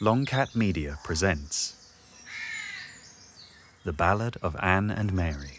Longcat 0.00 0.54
Media 0.54 0.96
presents 1.02 1.74
The 3.84 3.92
Ballad 3.92 4.36
of 4.40 4.54
Anne 4.62 4.92
and 4.92 5.12
Mary. 5.12 5.58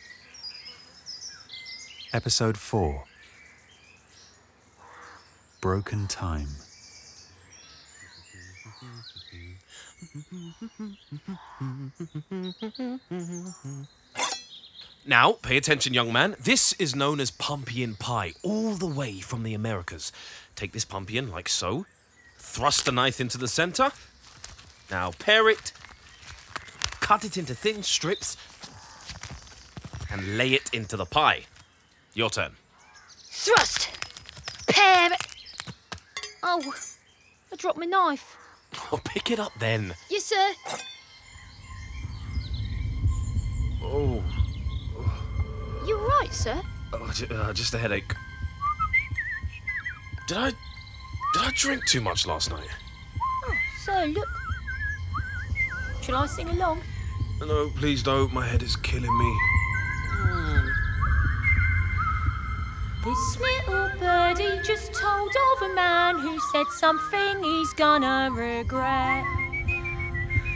Episode 2.13 2.57
4 2.57 3.03
Broken 5.59 6.07
Time. 6.07 6.47
Now, 15.05 15.33
pay 15.33 15.57
attention, 15.57 15.93
young 15.93 16.13
man. 16.13 16.37
This 16.39 16.71
is 16.79 16.95
known 16.95 17.19
as 17.19 17.29
pumpkin 17.29 17.95
pie, 17.95 18.31
all 18.41 18.75
the 18.75 18.87
way 18.87 19.19
from 19.19 19.43
the 19.43 19.53
Americas. 19.53 20.13
Take 20.55 20.71
this 20.71 20.85
pumpkin 20.85 21.29
like 21.29 21.49
so, 21.49 21.85
thrust 22.37 22.85
the 22.85 22.93
knife 22.93 23.19
into 23.19 23.37
the 23.37 23.49
center. 23.49 23.91
Now, 24.91 25.11
pare 25.19 25.49
it, 25.49 25.71
cut 26.99 27.23
it 27.23 27.37
into 27.37 27.53
thin 27.53 27.83
strips, 27.83 28.37
and 30.11 30.37
lay 30.37 30.53
it 30.53 30.69
into 30.73 30.97
the 30.97 31.05
pie. 31.05 31.41
Your 32.13 32.29
turn. 32.29 32.53
Thrust! 33.31 33.89
Pear! 34.67 35.09
Oh, 36.43 36.73
I 37.51 37.55
dropped 37.55 37.77
my 37.77 37.85
knife. 37.85 38.35
Oh, 38.91 38.99
pick 39.03 39.31
it 39.31 39.39
up 39.39 39.51
then. 39.59 39.95
Yes, 40.11 40.25
sir. 40.25 40.51
Oh, 43.83 44.23
You 45.87 45.95
are 45.97 46.07
right, 46.07 46.31
sir? 46.33 46.61
oh 46.93 47.11
j- 47.13 47.27
uh, 47.33 47.51
just 47.53 47.73
a 47.73 47.77
headache. 47.79 48.13
Did 50.27 50.37
I. 50.37 50.49
Did 51.33 51.41
I 51.41 51.51
drink 51.55 51.85
too 51.87 52.01
much 52.01 52.27
last 52.27 52.51
night? 52.51 52.67
Oh, 53.47 53.53
sir, 53.83 54.05
look. 54.07 54.27
Shall 56.01 56.15
I 56.15 56.25
sing 56.27 56.49
along? 56.49 56.81
No, 57.39 57.69
please 57.75 58.03
don't. 58.03 58.33
My 58.33 58.45
head 58.45 58.63
is 58.63 58.75
killing 58.75 59.17
me. 59.17 59.33
Hmm. 60.07 60.67
This 63.03 63.39
little 63.39 63.89
birdie 63.99 64.61
just 64.63 64.93
told 64.93 65.29
of 65.29 65.71
a 65.71 65.73
man 65.73 66.19
who 66.19 66.39
said 66.51 66.67
something 66.67 67.43
he's 67.43 67.73
gonna 67.73 68.29
regret. 68.31 69.25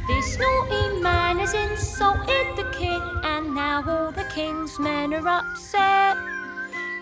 This 0.08 0.38
naughty 0.38 1.00
man 1.02 1.40
has 1.40 1.54
insulted 1.54 2.58
the 2.58 2.70
king, 2.78 3.02
and 3.24 3.56
now 3.56 3.82
all 3.88 4.12
the 4.12 4.26
king's 4.36 4.78
men 4.78 5.14
are 5.14 5.28
upset. 5.28 6.18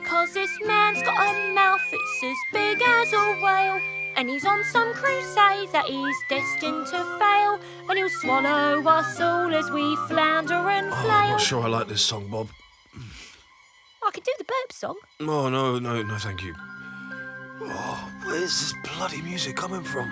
Cause 0.05 0.33
this 0.33 0.51
man's 0.67 1.01
got 1.01 1.17
a 1.17 1.53
mouth 1.53 1.81
that's 1.89 2.23
as 2.23 2.37
big 2.53 2.79
as 2.81 3.13
a 3.13 3.39
whale, 3.41 3.81
and 4.15 4.29
he's 4.29 4.45
on 4.45 4.63
some 4.63 4.93
crusade 4.93 5.69
that 5.71 5.85
he's 5.85 6.17
destined 6.29 6.85
to 6.87 7.03
fail, 7.19 7.59
and 7.89 7.97
he'll 7.97 8.09
swallow 8.09 8.81
us 8.87 9.19
all 9.19 9.53
as 9.53 9.69
we 9.71 9.95
flounder 10.07 10.53
and 10.53 10.87
Oh, 10.91 11.09
I'm 11.09 11.31
not 11.31 11.41
sure 11.41 11.63
I 11.63 11.67
like 11.67 11.87
this 11.87 12.01
song, 12.01 12.27
Bob. 12.27 12.49
I 14.03 14.09
could 14.11 14.23
do 14.23 14.33
the 14.37 14.43
burp 14.43 14.71
song. 14.71 14.97
Oh, 15.19 15.49
no, 15.49 15.79
no, 15.79 16.01
no, 16.01 16.17
thank 16.17 16.43
you. 16.43 16.55
Oh, 17.61 18.11
where's 18.25 18.59
this 18.59 18.73
bloody 18.83 19.21
music 19.21 19.55
coming 19.55 19.83
from? 19.83 20.09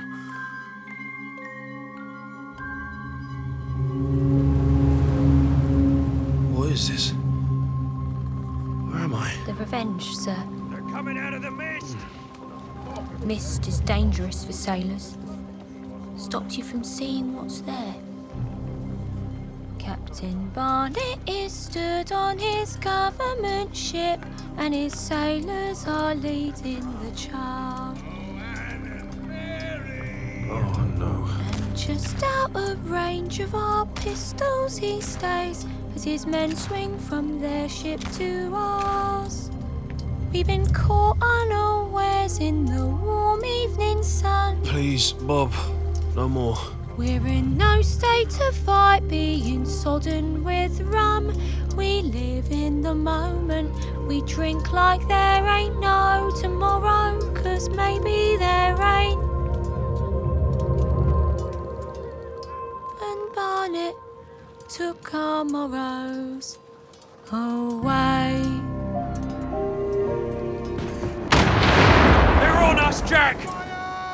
What 6.56 6.70
is 6.70 6.88
this? 6.90 7.12
Where 8.92 9.04
am 9.04 9.16
I? 9.16 9.34
The 9.46 9.54
revenge, 9.56 10.16
sir. 10.16 10.36
They're 10.70 10.82
coming 10.92 11.18
out 11.18 11.34
of 11.34 11.42
the 11.42 11.52
mist. 11.52 11.96
Hmm. 11.96 12.19
Mist 13.24 13.68
is 13.68 13.80
dangerous 13.82 14.46
for 14.46 14.54
sailors. 14.54 15.18
Stops 16.18 16.58
you 16.58 16.64
from 16.64 16.84
seeing 16.84 17.36
what's 17.36 17.62
there. 17.62 17.96
Captain 19.78 20.50
Barnet 20.50 21.20
is 21.28 21.52
stood 21.52 22.12
on 22.12 22.40
his 22.40 22.78
government 22.78 23.76
ship, 23.76 24.26
and 24.58 24.74
his 24.74 24.98
sailors 24.98 25.86
are 25.86 26.16
leading 26.16 26.82
the 27.04 27.12
charge. 27.16 27.98
Oh, 30.52 30.92
no. 30.98 31.28
And 31.52 31.78
just 31.78 32.24
out 32.24 32.56
of 32.56 32.90
range 32.90 33.40
of 33.42 33.54
our 33.54 33.86
pistols 33.86 34.78
he 34.78 35.02
stays, 35.02 35.66
as 35.94 36.04
his 36.04 36.26
men 36.26 36.56
swing 36.56 36.98
from 36.98 37.40
their 37.42 37.68
ship 37.70 38.00
to 38.14 38.52
ours. 38.56 39.52
We've 40.32 40.46
been 40.46 40.72
caught 40.72 41.18
unawares 41.22 42.38
in 42.38 42.66
the 42.66 42.86
warm 42.86 43.44
evening 43.44 44.04
sun. 44.04 44.62
Please, 44.62 45.14
Bob, 45.14 45.52
no 46.16 46.30
more. 46.30 46.56
We're 46.98 47.26
in 47.26 47.58
no 47.58 47.82
state 47.82 48.30
to 48.32 48.52
fight, 48.52 49.08
being 49.08 49.66
sodden 49.66 50.44
with 50.44 50.82
rum. 50.82 51.34
We 51.76 52.04
live 52.04 52.52
in 52.52 52.82
the 52.82 52.94
moment, 52.94 53.74
we 54.08 54.22
drink 54.22 54.72
like 54.72 55.08
there 55.08 55.48
ain't 55.48 55.80
no 55.80 56.32
tomorrow, 56.40 57.20
cause 57.34 57.68
maybe 57.70 58.38
there 58.38 58.80
ain't. 58.80 59.24
And 63.02 63.34
Barnet 63.34 63.96
took 64.68 65.12
our 65.16 65.44
morrows 65.44 66.60
away. 67.32 68.69
Jack. 73.10 73.44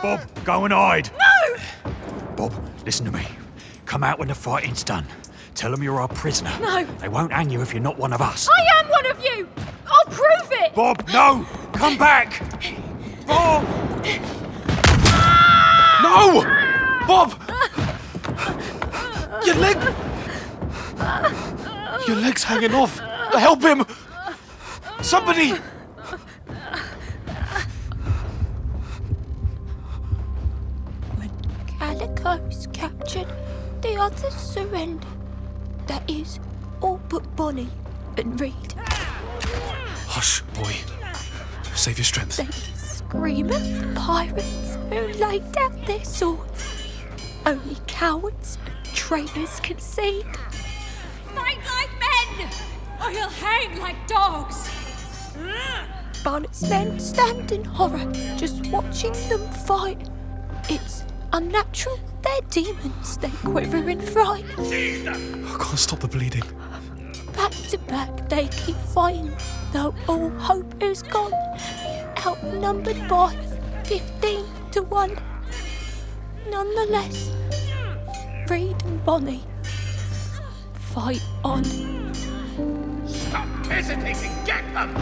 Bob, 0.01 0.21
go 0.45 0.63
and 0.63 0.73
hide. 0.73 1.09
No! 1.19 1.91
Bob, 2.37 2.53
listen 2.85 3.05
to 3.05 3.11
me. 3.11 3.27
Come 3.85 4.05
out 4.05 4.19
when 4.19 4.29
the 4.29 4.35
fighting's 4.35 4.85
done. 4.85 5.05
Tell 5.53 5.69
them 5.69 5.83
you're 5.83 5.99
our 5.99 6.07
prisoner. 6.07 6.53
No. 6.61 6.85
They 6.99 7.09
won't 7.09 7.33
hang 7.33 7.49
you 7.49 7.61
if 7.61 7.73
you're 7.73 7.83
not 7.83 7.97
one 7.97 8.13
of 8.13 8.21
us. 8.21 8.47
I 8.47 8.79
am 8.79 8.89
one 8.89 9.05
of 9.11 9.21
you! 9.21 9.49
I'll 9.85 10.05
prove 10.05 10.51
it! 10.51 10.73
Bob, 10.73 11.05
no! 11.09 11.45
Come 11.73 11.97
back! 11.97 12.41
Bob! 13.27 13.63
No! 16.01 16.43
Bob! 17.05 17.33
Your 19.45 19.55
leg! 19.55 19.77
Your 22.07 22.15
leg's 22.15 22.43
hanging 22.45 22.73
off! 22.73 22.97
Help 23.33 23.61
him! 23.61 23.85
Somebody! 25.01 25.55
The 34.05 34.11
others 34.11 34.35
surrender. 34.35 35.07
That 35.87 36.07
is 36.07 36.39
all 36.79 37.01
but 37.09 37.35
Bonny 37.35 37.67
and 38.17 38.39
Read. 38.39 38.75
Hush, 40.07 40.41
boy. 40.53 40.75
Save 41.73 41.97
your 41.97 42.05
strength. 42.05 42.37
They 42.37 42.45
scream 42.75 43.51
at 43.51 43.63
the 43.63 43.99
pirates 43.99 44.77
who 44.89 45.07
laid 45.19 45.51
down 45.53 45.81
their 45.85 46.05
swords. 46.05 46.67
Only 47.47 47.77
cowards 47.87 48.59
and 48.67 48.95
traitors 48.95 49.59
can 49.61 49.79
see. 49.79 50.21
Fight 51.33 51.57
like 51.65 51.89
men, 51.99 52.49
or 53.01 53.11
you'll 53.11 53.27
hang 53.27 53.79
like 53.79 54.07
dogs. 54.07 54.69
Barnet's 56.23 56.61
men 56.69 56.99
stand 56.99 57.51
in 57.51 57.63
horror, 57.63 58.05
just 58.37 58.67
watching 58.67 59.13
them 59.29 59.49
fight. 59.65 60.09
It's 60.69 61.05
unnatural, 61.33 61.99
they're 62.25 62.41
demons, 62.49 63.17
they 63.17 63.29
quiver 63.29 63.89
in 63.89 64.01
fright. 64.01 64.45
I 64.57 65.57
can't 65.59 65.79
stop 65.79 65.99
the 65.99 66.07
bleeding. 66.07 66.43
Back 67.33 67.51
to 67.69 67.77
back, 67.87 68.29
they 68.29 68.47
keep 68.47 68.75
fighting, 68.93 69.33
though 69.71 69.93
all 70.07 70.29
hope 70.31 70.81
is 70.81 71.01
gone. 71.01 71.33
Outnumbered 72.25 73.07
by 73.07 73.35
15 73.85 74.45
to 74.71 74.81
1. 74.81 75.17
Nonetheless, 76.49 77.31
Read 78.49 78.83
and 78.83 79.03
Bonny 79.05 79.43
fight 80.95 81.21
on. 81.43 81.63
Stop 83.05 83.47
hesitating. 83.67 84.31
Get 84.45 84.63
them. 84.73 84.95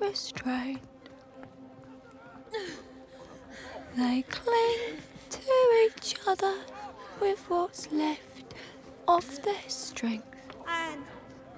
Restrained. 0.00 0.80
They 3.94 4.22
cling 4.22 5.02
to 5.30 5.40
each 5.84 6.16
other 6.26 6.54
with 7.20 7.44
what's 7.48 7.92
left 7.92 8.54
of 9.06 9.42
their 9.42 9.68
strength. 9.68 10.34
And 10.66 11.02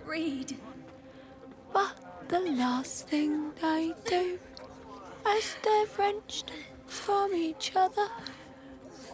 read. 0.05 0.57
But 1.73 1.97
the 2.27 2.41
last 2.41 3.07
thing 3.09 3.53
they 3.63 3.95
do, 4.07 4.41
as 5.25 5.57
they're 5.63 5.87
wrenched 5.97 6.51
from 6.87 7.35
each 7.35 7.73
other 7.77 8.09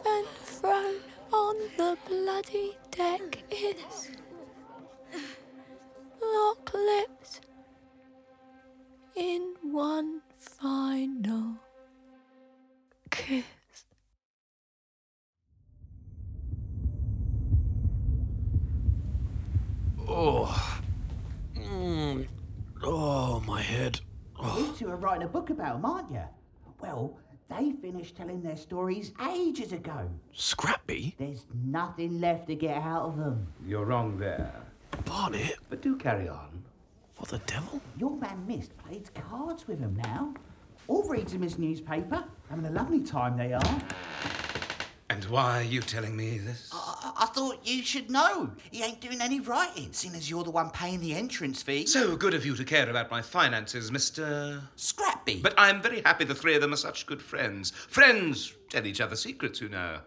and 0.07 0.27
thrown 0.27 1.01
on 1.31 1.57
the 1.77 1.99
bloody 2.09 2.79
deck, 2.91 3.45
is 3.51 4.11
lock 6.23 6.73
lips 6.73 7.41
in 9.21 9.55
one 9.61 10.23
final 10.35 11.57
kiss. 13.11 13.45
Oh. 20.09 20.81
Mm. 21.55 22.27
Oh, 22.83 23.41
my 23.47 23.61
head. 23.61 24.01
You 24.43 24.75
two 24.79 24.89
are 24.89 24.97
writing 24.97 25.25
a 25.25 25.29
book 25.29 25.51
about 25.51 25.77
'em, 25.77 25.85
aren't 25.85 26.11
you? 26.11 26.25
Well, 26.81 27.19
they 27.51 27.73
finished 27.73 28.17
telling 28.17 28.41
their 28.43 28.57
stories 28.57 29.13
ages 29.31 29.73
ago. 29.73 30.09
Scratby? 30.33 31.15
There's 31.19 31.45
nothing 31.63 32.21
left 32.21 32.47
to 32.47 32.55
get 32.55 32.79
out 32.83 33.03
of 33.03 33.19
them. 33.19 33.47
You're 33.67 33.85
wrong 33.85 34.19
there. 34.19 34.63
Barnet? 35.05 35.59
But 35.69 35.83
do 35.83 35.97
carry 35.97 36.27
on. 36.27 36.65
What 37.21 37.29
the 37.29 37.39
devil? 37.41 37.83
Your 37.99 38.17
man 38.17 38.47
Mist 38.47 38.77
plays 38.79 39.11
cards 39.15 39.69
with 39.69 39.79
him 39.79 39.95
now. 40.05 40.33
All 40.89 41.07
reads 41.07 41.35
him 41.35 41.43
his 41.43 41.59
newspaper. 41.59 42.25
Having 42.49 42.65
a 42.65 42.71
lovely 42.71 43.03
time 43.03 43.37
they 43.37 43.53
are. 43.53 43.83
And 45.11 45.25
why 45.27 45.59
are 45.59 45.63
you 45.63 45.83
telling 45.83 46.17
me 46.17 46.39
this? 46.39 46.71
I, 46.73 47.13
I 47.19 47.27
thought 47.27 47.59
you 47.63 47.83
should 47.83 48.11
know. 48.11 48.53
He 48.71 48.83
ain't 48.83 49.03
doing 49.03 49.21
any 49.21 49.39
writing, 49.39 49.93
seeing 49.93 50.15
as 50.15 50.31
you're 50.31 50.45
the 50.45 50.51
one 50.51 50.71
paying 50.71 51.01
the 51.01 51.15
entrance 51.15 51.63
fee. 51.63 51.85
So 51.85 52.17
good 52.17 52.33
of 52.33 52.47
you 52.47 52.57
to 52.57 52.65
care 52.65 52.89
about 52.89 53.11
my 53.11 53.21
finances, 53.21 53.91
Mr. 53.91 54.63
Scrappy. 54.77 55.41
But 55.43 55.53
I'm 55.59 55.83
very 55.83 56.01
happy 56.01 56.25
the 56.25 56.35
three 56.35 56.55
of 56.55 56.63
them 56.63 56.73
are 56.73 56.77
such 56.77 57.05
good 57.05 57.21
friends. 57.21 57.71
Friends 57.71 58.55
tell 58.71 58.87
each 58.87 59.01
other 59.03 59.15
secrets, 59.15 59.61
you 59.61 59.69
know. 59.69 59.99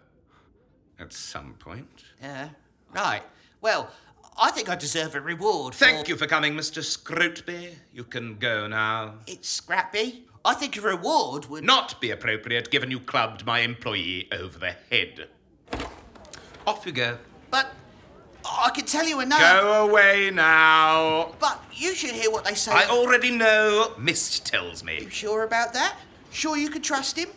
At 0.99 1.13
some 1.13 1.53
point. 1.59 2.05
Yeah, 2.19 2.49
right. 2.91 3.21
Well, 3.61 3.91
I 4.37 4.51
think 4.51 4.69
I 4.69 4.75
deserve 4.75 5.15
a 5.15 5.21
reward. 5.21 5.73
Thank 5.73 6.05
for... 6.05 6.11
you 6.11 6.17
for 6.17 6.27
coming, 6.27 6.55
Mr. 6.55 6.83
Scrotby. 6.83 7.75
You 7.93 8.03
can 8.03 8.37
go 8.37 8.67
now. 8.67 9.15
It's 9.27 9.49
Scratby. 9.49 10.25
I 10.45 10.53
think 10.55 10.75
a 10.77 10.81
reward 10.81 11.45
would. 11.45 11.63
Not 11.63 12.01
be 12.01 12.11
appropriate 12.11 12.69
given 12.69 12.91
you 12.91 12.99
clubbed 12.99 13.45
my 13.45 13.59
employee 13.59 14.27
over 14.31 14.59
the 14.59 14.75
head. 14.89 15.29
Off 16.67 16.85
you 16.85 16.91
go. 16.91 17.17
But 17.49 17.73
I 18.45 18.69
can 18.71 18.85
tell 18.85 19.07
you 19.07 19.19
another. 19.19 19.61
Go 19.61 19.87
away 19.89 20.31
now. 20.33 21.35
But 21.39 21.63
you 21.71 21.95
should 21.95 22.11
hear 22.11 22.29
what 22.31 22.45
they 22.45 22.55
say. 22.55 22.71
I 22.73 22.85
already 22.85 23.31
know. 23.31 23.93
Mist 23.97 24.45
tells 24.45 24.83
me. 24.83 24.99
You 25.01 25.09
sure 25.09 25.43
about 25.43 25.73
that? 25.73 25.95
Sure 26.31 26.57
you 26.57 26.69
could 26.69 26.83
trust 26.83 27.17
him? 27.17 27.29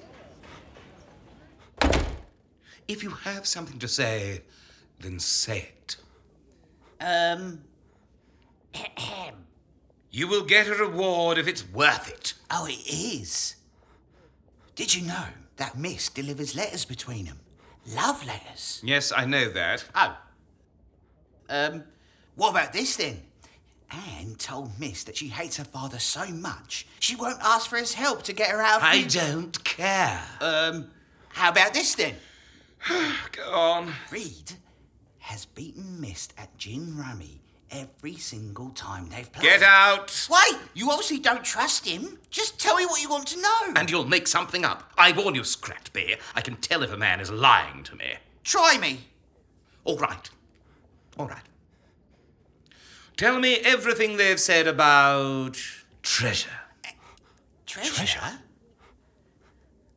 If 2.88 3.02
you 3.02 3.10
have 3.10 3.46
something 3.46 3.78
to 3.80 3.88
say, 3.88 4.42
then 5.00 5.18
say 5.18 5.58
it. 5.58 5.75
Um. 7.00 7.62
Ahem. 8.74 9.34
You 10.10 10.28
will 10.28 10.44
get 10.44 10.66
a 10.68 10.74
reward 10.74 11.36
if 11.38 11.46
it's 11.46 11.66
worth 11.68 12.08
it. 12.10 12.34
Oh, 12.50 12.66
it 12.66 12.78
is. 12.88 13.56
Did 14.74 14.94
you 14.94 15.06
know 15.06 15.24
that 15.56 15.78
Mist 15.78 16.14
delivers 16.14 16.54
letters 16.54 16.84
between 16.84 17.26
them? 17.26 17.40
Love 17.94 18.26
letters. 18.26 18.80
Yes, 18.84 19.12
I 19.14 19.24
know 19.26 19.48
that. 19.50 19.84
Oh. 19.94 20.16
Um, 21.48 21.84
what 22.34 22.50
about 22.50 22.72
this 22.72 22.96
then? 22.96 23.22
Anne 23.90 24.34
told 24.36 24.78
Mist 24.80 25.06
that 25.06 25.16
she 25.16 25.28
hates 25.28 25.56
her 25.58 25.64
father 25.64 26.00
so 26.00 26.26
much 26.26 26.86
she 26.98 27.14
won't 27.14 27.38
ask 27.40 27.70
for 27.70 27.76
his 27.76 27.94
help 27.94 28.22
to 28.24 28.32
get 28.32 28.50
her 28.50 28.60
out 28.60 28.78
of 28.78 28.82
I 28.82 29.02
the- 29.02 29.08
don't 29.08 29.64
care. 29.64 30.20
Um, 30.40 30.90
how 31.28 31.50
about 31.50 31.72
this 31.72 31.94
then? 31.94 32.16
Go 33.32 33.50
on. 33.52 33.92
Read 34.10 34.52
has 35.26 35.44
beaten 35.44 36.00
Mist 36.00 36.32
at 36.38 36.56
gin 36.56 36.96
rummy 36.96 37.40
every 37.72 38.14
single 38.14 38.70
time 38.70 39.08
they've 39.08 39.30
played. 39.32 39.42
Get 39.42 39.60
out! 39.60 40.28
Wait, 40.30 40.60
you 40.72 40.88
obviously 40.88 41.18
don't 41.18 41.44
trust 41.44 41.84
him. 41.84 42.20
Just 42.30 42.60
tell 42.60 42.76
me 42.76 42.86
what 42.86 43.02
you 43.02 43.08
want 43.08 43.26
to 43.26 43.42
know. 43.42 43.72
And 43.74 43.90
you'll 43.90 44.06
make 44.06 44.28
something 44.28 44.64
up. 44.64 44.92
I 44.96 45.10
warn 45.10 45.34
you, 45.34 45.42
Scratby. 45.42 46.14
I 46.36 46.40
can 46.42 46.54
tell 46.56 46.84
if 46.84 46.92
a 46.92 46.96
man 46.96 47.18
is 47.18 47.28
lying 47.28 47.82
to 47.82 47.96
me. 47.96 48.14
Try 48.44 48.78
me. 48.80 49.00
All 49.82 49.98
right. 49.98 50.30
All 51.18 51.26
right. 51.26 51.42
Tell 53.16 53.40
me 53.40 53.56
everything 53.56 54.18
they've 54.18 54.38
said 54.38 54.68
about 54.68 55.58
treasure. 56.02 56.50
Treasure? 57.66 58.38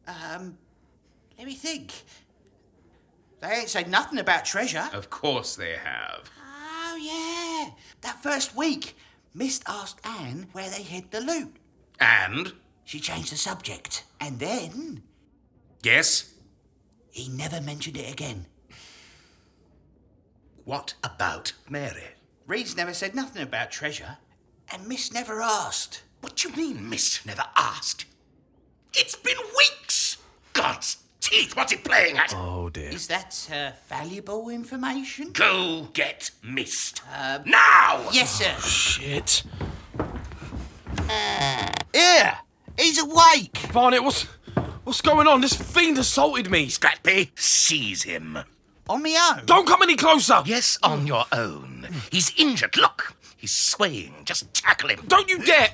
Um, 0.07 0.57
let 1.37 1.45
me 1.45 1.53
think. 1.53 1.93
They 3.41 3.47
ain't 3.49 3.69
said 3.69 3.89
nothing 3.89 4.19
about 4.19 4.45
treasure. 4.45 4.89
Of 4.93 5.09
course 5.09 5.55
they 5.55 5.73
have. 5.73 6.29
Oh, 6.41 6.97
yeah. 7.01 7.71
That 8.01 8.21
first 8.21 8.55
week, 8.55 8.95
Mist 9.33 9.63
asked 9.67 10.05
Anne 10.05 10.47
where 10.51 10.69
they 10.69 10.81
hid 10.81 11.11
the 11.11 11.21
loot. 11.21 11.55
And? 11.99 12.53
She 12.83 12.99
changed 12.99 13.31
the 13.31 13.37
subject. 13.37 14.03
And 14.19 14.39
then 14.39 15.03
Yes? 15.83 16.33
he 17.11 17.29
never 17.29 17.61
mentioned 17.61 17.97
it 17.97 18.11
again. 18.11 18.45
What 20.65 20.93
about 21.03 21.53
Mary? 21.69 22.09
Read's 22.45 22.75
never 22.75 22.93
said 22.93 23.15
nothing 23.15 23.41
about 23.41 23.71
treasure. 23.71 24.17
And 24.71 24.87
Mist 24.87 25.13
never 25.13 25.41
asked. 25.41 26.03
What 26.21 26.35
do 26.35 26.49
you 26.49 26.55
mean, 26.55 26.89
Mist 26.89 27.25
never 27.25 27.45
asked? 27.55 28.05
It's 28.93 29.15
been 29.15 29.37
weeks! 29.57 30.17
God's 30.53 30.97
teeth, 31.29 31.55
what's 31.55 31.71
it 31.71 31.83
playing 31.83 32.17
at? 32.17 32.33
Oh, 32.35 32.69
dear. 32.69 32.89
Is 32.89 33.07
that 33.07 33.47
uh, 33.53 33.71
valuable 33.87 34.49
information? 34.49 35.31
Go 35.31 35.87
get 35.93 36.31
Mist. 36.43 37.01
now! 37.45 38.09
Yes, 38.11 38.39
sir. 38.39 38.55
Shit. 38.61 39.43
Here! 41.93 42.39
He's 42.77 42.99
awake! 42.99 43.71
Barnet, 43.73 44.03
what's, 44.03 44.23
what's 44.83 45.01
going 45.01 45.27
on? 45.27 45.41
This 45.41 45.53
fiend 45.53 45.97
assaulted 45.97 46.49
me. 46.49 46.69
Scratby, 46.69 47.31
seize 47.35 48.03
him. 48.03 48.39
On 48.87 49.03
me 49.03 49.15
own? 49.17 49.45
Don't 49.45 49.67
come 49.67 49.83
any 49.83 49.95
closer. 49.95 50.41
Yes, 50.45 50.77
on 50.81 51.05
your 51.05 51.25
own. 51.31 51.87
He's 52.11 52.33
injured. 52.37 52.75
Look, 52.75 53.13
he's 53.39 53.51
swaying. 53.51 54.13
Just 54.25 54.53
tackle 54.53 54.89
him. 54.89 54.99
Don't 55.07 55.29
you 55.29 55.43
dare. 55.43 55.69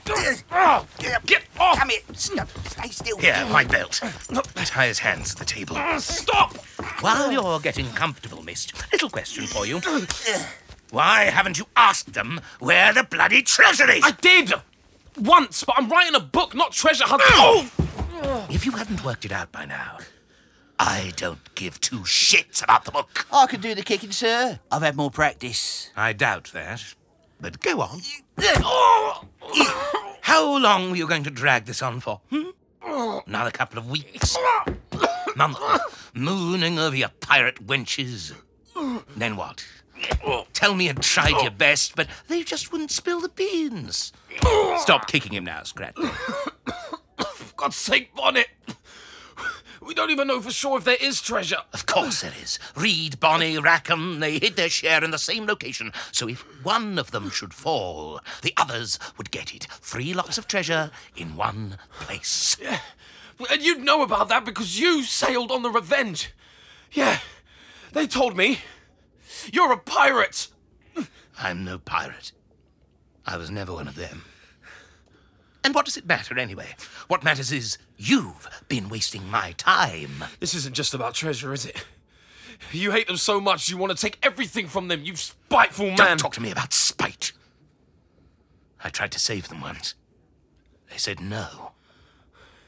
Ah, 0.51 0.85
Get 1.25 1.43
off. 1.59 1.77
Come 1.79 1.89
here. 1.89 1.99
Stop. 2.13 2.47
Stay 2.67 2.89
still. 2.89 3.17
Here, 3.17 3.45
my 3.51 3.63
belt. 3.65 3.99
Tie 4.55 4.87
his 4.87 4.99
hands 4.99 5.33
to 5.33 5.39
the 5.39 5.45
table. 5.45 5.75
Stop. 5.99 6.55
While 7.01 7.31
you're 7.31 7.59
getting 7.59 7.87
comfortable, 7.89 8.43
Mist, 8.43 8.73
little 8.91 9.09
question 9.09 9.45
for 9.47 9.65
you. 9.65 9.81
Why 10.91 11.23
haven't 11.25 11.57
you 11.57 11.65
asked 11.75 12.13
them 12.13 12.39
where 12.59 12.93
the 12.93 13.03
bloody 13.03 13.41
treasure 13.41 13.89
is? 13.89 14.03
I 14.03 14.11
did. 14.11 14.53
Once, 15.19 15.63
but 15.63 15.75
I'm 15.77 15.89
writing 15.89 16.15
a 16.15 16.19
book, 16.19 16.53
not 16.53 16.71
treasure 16.71 17.05
hunt. 17.05 17.21
Oh! 17.25 17.69
If 18.49 18.65
you 18.65 18.71
hadn't 18.73 19.03
worked 19.03 19.25
it 19.25 19.31
out 19.31 19.51
by 19.51 19.65
now, 19.65 19.97
I 20.77 21.13
don't 21.15 21.53
give 21.55 21.79
two 21.79 21.99
shits 22.01 22.63
about 22.63 22.85
the 22.85 22.91
book. 22.91 23.25
I 23.31 23.45
can 23.47 23.61
do 23.61 23.73
the 23.75 23.81
kicking, 23.81 24.11
sir. 24.11 24.59
I've 24.71 24.81
had 24.81 24.95
more 24.95 25.09
practice. 25.11 25.89
I 25.95 26.13
doubt 26.13 26.51
that. 26.53 26.95
But 27.39 27.59
go 27.61 27.81
on. 27.81 28.01
How 30.21 30.57
long 30.57 30.89
were 30.91 30.95
you 30.95 31.07
going 31.07 31.23
to 31.23 31.29
drag 31.29 31.65
this 31.65 31.81
on 31.81 31.99
for? 31.99 32.21
Hmm? 32.29 32.49
Another 33.27 33.51
couple 33.51 33.77
of 33.77 33.89
weeks? 33.89 34.37
Month 35.35 35.59
mooning 36.13 36.79
over 36.79 36.95
your 36.95 37.09
pirate 37.19 37.65
wenches. 37.65 38.33
Then 39.15 39.35
what? 39.35 39.65
Tell 40.53 40.75
me 40.75 40.87
you 40.87 40.93
tried 40.93 41.41
your 41.41 41.51
best, 41.51 41.95
but 41.95 42.07
they 42.27 42.43
just 42.43 42.71
wouldn't 42.71 42.91
spill 42.91 43.19
the 43.21 43.29
beans. 43.29 44.13
Stop 44.77 45.07
kicking 45.07 45.33
him 45.33 45.45
now, 45.45 45.63
Scrat. 45.63 45.95
For 45.97 47.53
God's 47.55 47.75
sake, 47.75 48.13
Barnet. 48.15 48.47
We 49.85 49.93
don't 49.93 50.09
even 50.09 50.27
know 50.27 50.41
for 50.41 50.51
sure 50.51 50.79
if 50.79 50.83
there 50.83 50.97
is 50.99 51.21
treasure. 51.21 51.59
Of 51.71 51.85
course 51.85 52.21
there 52.21 52.33
is. 52.41 52.57
Read, 52.75 53.19
Bonny, 53.19 53.59
Rackham, 53.59 54.19
they 54.19 54.39
hid 54.39 54.55
their 54.55 54.69
share 54.69 55.03
in 55.03 55.11
the 55.11 55.19
same 55.19 55.45
location. 55.45 55.93
So 56.11 56.27
if 56.27 56.41
one 56.63 56.97
of 56.97 57.11
them 57.11 57.29
should 57.29 57.53
fall, 57.53 58.19
the 58.41 58.53
others 58.57 58.97
would 59.17 59.29
get 59.29 59.53
it. 59.53 59.67
Three 59.69 60.13
lots 60.13 60.39
of 60.39 60.47
treasure 60.47 60.89
in 61.15 61.35
one 61.35 61.77
place. 61.99 62.57
And 63.49 63.61
you'd 63.61 63.83
know 63.83 64.01
about 64.01 64.27
that 64.29 64.43
because 64.43 64.79
you 64.79 65.03
sailed 65.03 65.51
on 65.51 65.61
the 65.61 65.69
Revenge. 65.69 66.33
Yeah, 66.91 67.19
they 67.91 68.07
told 68.07 68.35
me. 68.35 68.59
You're 69.51 69.71
a 69.71 69.77
pirate. 69.77 70.47
I'm 71.37 71.63
no 71.63 71.77
pirate. 71.77 72.31
I 73.25 73.37
was 73.37 73.51
never 73.51 73.73
one 73.73 73.87
of 73.87 73.95
them. 73.95 74.23
And 75.63 75.75
what 75.75 75.85
does 75.85 75.97
it 75.97 76.05
matter 76.05 76.39
anyway? 76.39 76.75
What 77.07 77.23
matters 77.23 77.51
is 77.51 77.77
you've 77.97 78.47
been 78.67 78.89
wasting 78.89 79.29
my 79.29 79.53
time. 79.53 80.23
This 80.39 80.53
isn't 80.53 80.75
just 80.75 80.93
about 80.93 81.13
treasure, 81.13 81.53
is 81.53 81.65
it? 81.65 81.83
You 82.71 82.91
hate 82.91 83.07
them 83.07 83.17
so 83.17 83.41
much 83.41 83.69
you 83.69 83.77
want 83.77 83.95
to 83.95 84.01
take 84.01 84.17
everything 84.23 84.67
from 84.67 84.87
them, 84.87 85.03
you 85.03 85.15
spiteful 85.15 85.87
man. 85.87 85.97
Don't 85.97 86.17
talk 86.19 86.33
to 86.33 86.41
me 86.41 86.51
about 86.51 86.73
spite. 86.73 87.31
I 88.83 88.89
tried 88.89 89.11
to 89.11 89.19
save 89.19 89.49
them 89.49 89.61
once. 89.61 89.95
They 90.89 90.97
said 90.97 91.19
no. 91.19 91.71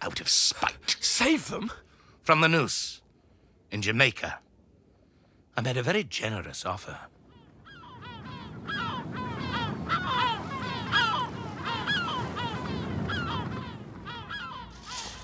Out 0.02 0.20
of 0.20 0.30
spite. 0.30 0.98
Save 1.00 1.50
them? 1.50 1.72
From 2.22 2.42
the 2.42 2.50
noose. 2.50 3.02
In 3.72 3.82
Jamaica. 3.82 4.40
I 5.56 5.62
made 5.62 5.78
a 5.78 5.84
very 5.84 6.04
generous 6.04 6.66
offer. 6.66 6.98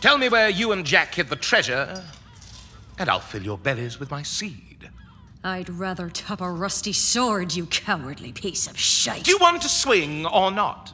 Tell 0.03 0.17
me 0.17 0.27
where 0.27 0.49
you 0.49 0.73
and 0.73 0.85
Jack 0.85 1.15
hid 1.15 1.29
the 1.29 1.37
treasure, 1.37 2.03
and 2.99 3.09
I'll 3.09 3.21
fill 3.21 3.41
your 3.41 3.57
bellies 3.57 4.01
with 4.01 4.11
my 4.11 4.21
seed. 4.21 4.89
I'd 5.45 5.69
rather 5.69 6.09
top 6.09 6.41
a 6.41 6.51
rusty 6.51 6.91
sword, 6.91 7.55
you 7.55 7.67
cowardly 7.67 8.33
piece 8.33 8.67
of 8.67 8.77
shite. 8.77 9.23
Do 9.23 9.31
you 9.31 9.37
want 9.39 9.61
to 9.61 9.69
swing 9.69 10.25
or 10.25 10.51
not? 10.51 10.91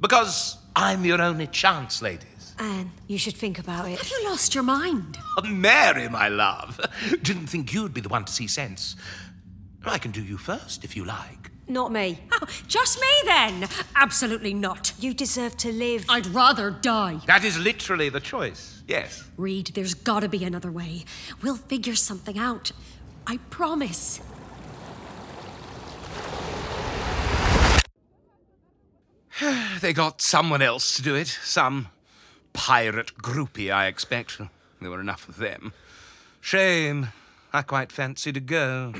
Because 0.00 0.58
I'm 0.74 1.04
your 1.04 1.22
only 1.22 1.46
chance, 1.46 2.02
ladies. 2.02 2.56
Anne, 2.58 2.90
you 3.06 3.16
should 3.16 3.36
think 3.36 3.60
about 3.60 3.88
it. 3.88 3.96
Have 3.96 4.10
you 4.10 4.24
lost 4.24 4.56
your 4.56 4.64
mind? 4.64 5.18
Oh, 5.38 5.46
Mary, 5.46 6.08
my 6.08 6.26
love. 6.26 6.80
Didn't 7.22 7.46
think 7.46 7.72
you'd 7.72 7.94
be 7.94 8.00
the 8.00 8.08
one 8.08 8.24
to 8.24 8.32
see 8.32 8.48
sense. 8.48 8.96
I 9.84 9.98
can 9.98 10.10
do 10.10 10.20
you 10.20 10.36
first, 10.36 10.82
if 10.82 10.96
you 10.96 11.04
like. 11.04 11.45
Not 11.68 11.90
me. 11.90 12.20
Oh, 12.32 12.46
just 12.68 13.00
me 13.00 13.06
then? 13.24 13.68
Absolutely 13.96 14.54
not. 14.54 14.92
You 15.00 15.12
deserve 15.12 15.56
to 15.58 15.72
live. 15.72 16.04
I'd 16.08 16.26
rather 16.28 16.70
die. 16.70 17.20
That 17.26 17.44
is 17.44 17.58
literally 17.58 18.08
the 18.08 18.20
choice, 18.20 18.82
yes. 18.86 19.28
Read, 19.36 19.72
there's 19.74 19.94
gotta 19.94 20.28
be 20.28 20.44
another 20.44 20.70
way. 20.70 21.04
We'll 21.42 21.56
figure 21.56 21.96
something 21.96 22.38
out. 22.38 22.70
I 23.26 23.38
promise. 23.50 24.20
they 29.80 29.92
got 29.92 30.22
someone 30.22 30.62
else 30.62 30.94
to 30.96 31.02
do 31.02 31.16
it. 31.16 31.26
Some 31.26 31.88
pirate 32.52 33.18
groupie, 33.18 33.74
I 33.74 33.86
expect. 33.86 34.40
There 34.80 34.90
were 34.90 35.00
enough 35.00 35.28
of 35.28 35.38
them. 35.38 35.72
Shame. 36.40 37.08
I 37.52 37.62
quite 37.62 37.90
fancied 37.90 38.36
a 38.36 38.40
girl. 38.40 38.92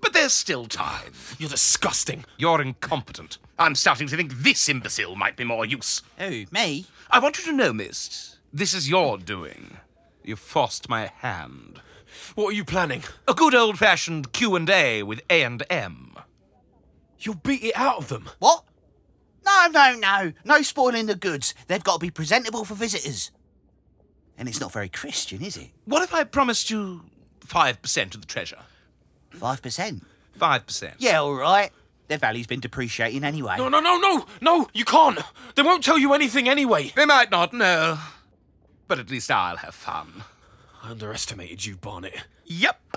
But 0.00 0.12
there's 0.12 0.32
still 0.32 0.66
time. 0.66 1.12
You're 1.38 1.50
disgusting. 1.50 2.24
You're 2.38 2.62
incompetent. 2.62 3.38
I'm 3.58 3.74
starting 3.74 4.06
to 4.08 4.16
think 4.16 4.32
this 4.32 4.68
imbecile 4.68 5.16
might 5.16 5.36
be 5.36 5.44
more 5.44 5.66
use. 5.66 6.02
Oh, 6.18 6.44
me? 6.50 6.86
I 7.10 7.18
want 7.18 7.38
you 7.38 7.44
to 7.44 7.52
know, 7.52 7.72
Mist, 7.72 8.38
this 8.52 8.72
is 8.72 8.88
your 8.88 9.18
doing. 9.18 9.76
You 10.24 10.36
forced 10.36 10.88
my 10.88 11.10
hand. 11.18 11.80
What 12.34 12.48
are 12.48 12.52
you 12.52 12.64
planning? 12.64 13.02
A 13.28 13.34
good 13.34 13.54
old-fashioned 13.54 14.32
Q&A 14.32 15.02
with 15.02 15.20
A&M. 15.30 16.14
You'll 17.18 17.34
beat 17.34 17.62
it 17.62 17.76
out 17.76 17.98
of 17.98 18.08
them. 18.08 18.30
What? 18.38 18.64
No, 19.44 19.68
no, 19.70 19.94
no. 19.96 20.32
No 20.44 20.62
spoiling 20.62 21.06
the 21.06 21.14
goods. 21.14 21.54
They've 21.66 21.84
got 21.84 21.94
to 21.94 22.06
be 22.06 22.10
presentable 22.10 22.64
for 22.64 22.74
visitors. 22.74 23.30
And 24.38 24.48
it's 24.48 24.60
not 24.60 24.72
very 24.72 24.88
Christian, 24.88 25.42
is 25.42 25.56
it? 25.56 25.70
What 25.84 26.02
if 26.02 26.14
I 26.14 26.24
promised 26.24 26.70
you 26.70 27.02
5% 27.46 28.14
of 28.14 28.20
the 28.20 28.26
treasure? 28.26 28.60
5%? 29.36 30.02
5%. 30.38 30.94
Yeah, 30.98 31.20
all 31.20 31.34
right. 31.34 31.70
Their 32.08 32.18
value's 32.18 32.46
been 32.46 32.60
depreciating 32.60 33.22
anyway. 33.22 33.54
No, 33.56 33.68
no, 33.68 33.78
no, 33.78 33.96
no, 33.96 34.26
no, 34.40 34.68
you 34.72 34.84
can't. 34.84 35.20
They 35.54 35.62
won't 35.62 35.84
tell 35.84 35.98
you 35.98 36.12
anything 36.12 36.48
anyway. 36.48 36.92
They 36.96 37.06
might 37.06 37.30
not 37.30 37.52
know. 37.52 37.98
But 38.88 38.98
at 38.98 39.10
least 39.10 39.30
I'll 39.30 39.58
have 39.58 39.74
fun. 39.74 40.24
I 40.82 40.90
underestimated 40.90 41.64
you, 41.64 41.76
Barnet. 41.76 42.24
Yep. 42.46 42.96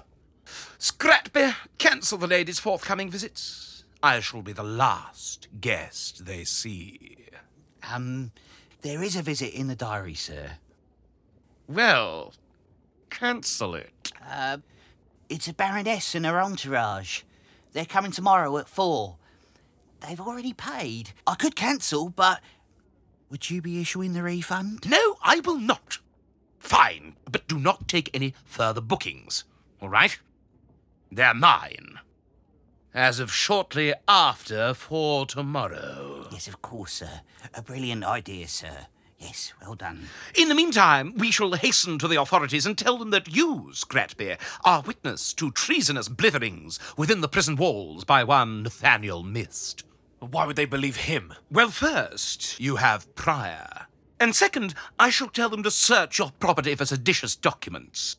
Scratby, 0.80 1.54
cancel 1.78 2.18
the 2.18 2.28
ladies' 2.28 2.60
forthcoming 2.60 3.10
visits. 3.12 3.84
I 4.02 4.20
shall 4.20 4.42
be 4.42 4.54
the 4.54 4.64
last 4.64 5.48
guest 5.62 6.26
they 6.26 6.44
see. 6.44 7.18
Um, 7.90 8.32
there 8.82 9.04
is 9.04 9.16
a 9.16 9.22
visit 9.22 9.54
in 9.54 9.68
the 9.68 9.76
diary, 9.76 10.16
sir. 10.16 10.54
Well, 11.68 12.34
cancel 13.10 13.76
it. 13.76 14.12
Uh, 14.30 14.58
it's 15.34 15.48
a 15.48 15.54
baroness 15.54 16.14
and 16.14 16.28
her 16.28 16.40
entourage. 16.40 17.24
They're 17.72 17.86
coming 17.86 18.12
tomorrow 18.12 18.56
at 18.60 18.70
four. 18.70 19.16
They've 20.00 20.22
already 20.22 20.54
paid. 20.54 21.14
I 21.26 21.34
could 21.34 21.56
cancel, 21.56 22.10
but 22.10 22.40
would 23.32 23.50
you 23.50 23.60
be 23.60 23.82
issuing 23.82 24.14
the 24.14 24.22
refund? 24.22 24.88
No, 24.88 25.16
I 25.24 25.40
will 25.40 25.58
not. 25.58 25.98
Fine, 26.60 27.16
but 27.30 27.48
do 27.48 27.58
not 27.58 27.88
take 27.88 28.12
any 28.14 28.36
further 28.46 28.80
bookings. 28.80 29.44
All 29.82 29.90
right? 29.90 30.20
They're 31.12 31.34
mine. 31.34 31.98
As 32.94 33.20
of 33.20 33.32
shortly 33.32 33.92
after 34.08 34.76
for 34.76 35.26
tomorrow. 35.26 36.28
Yes, 36.32 36.48
of 36.48 36.62
course, 36.62 36.94
sir. 36.94 37.22
A 37.56 37.64
brilliant 37.64 38.04
idea, 38.04 38.48
sir. 38.48 38.86
Yes, 39.24 39.54
well 39.62 39.76
done. 39.76 40.10
In 40.36 40.50
the 40.50 40.56
meantime, 40.56 41.14
we 41.16 41.32
shall 41.32 41.54
hasten 41.54 41.98
to 42.00 42.10
the 42.10 42.20
authorities 42.20 42.66
and 42.66 42.78
tell 42.78 42.98
them 42.98 43.10
that 43.12 43.34
you, 43.34 43.70
Scratby, 43.74 44.36
are 44.66 44.82
witness 44.82 45.34
to 45.36 45.50
treasonous 45.52 46.10
blitherings 46.10 46.78
within 46.98 47.22
the 47.22 47.30
prison 47.30 47.56
walls 47.56 48.04
by 48.04 48.26
one 48.26 48.64
Nathaniel 48.64 49.24
Mist. 49.24 49.86
Why 50.20 50.46
would 50.46 50.58
they 50.58 50.66
believe 50.66 50.98
him? 50.98 51.34
Well, 51.50 51.70
first, 51.70 52.60
you 52.60 52.78
have 52.78 53.16
prior. 53.16 53.88
And 54.20 54.36
second, 54.36 54.74
I 55.00 55.10
shall 55.10 55.30
tell 55.30 55.50
them 55.50 55.64
to 55.64 55.72
search 55.72 56.20
your 56.20 56.32
property 56.40 56.76
for 56.76 56.86
seditious 56.86 57.38
documents. 57.38 58.18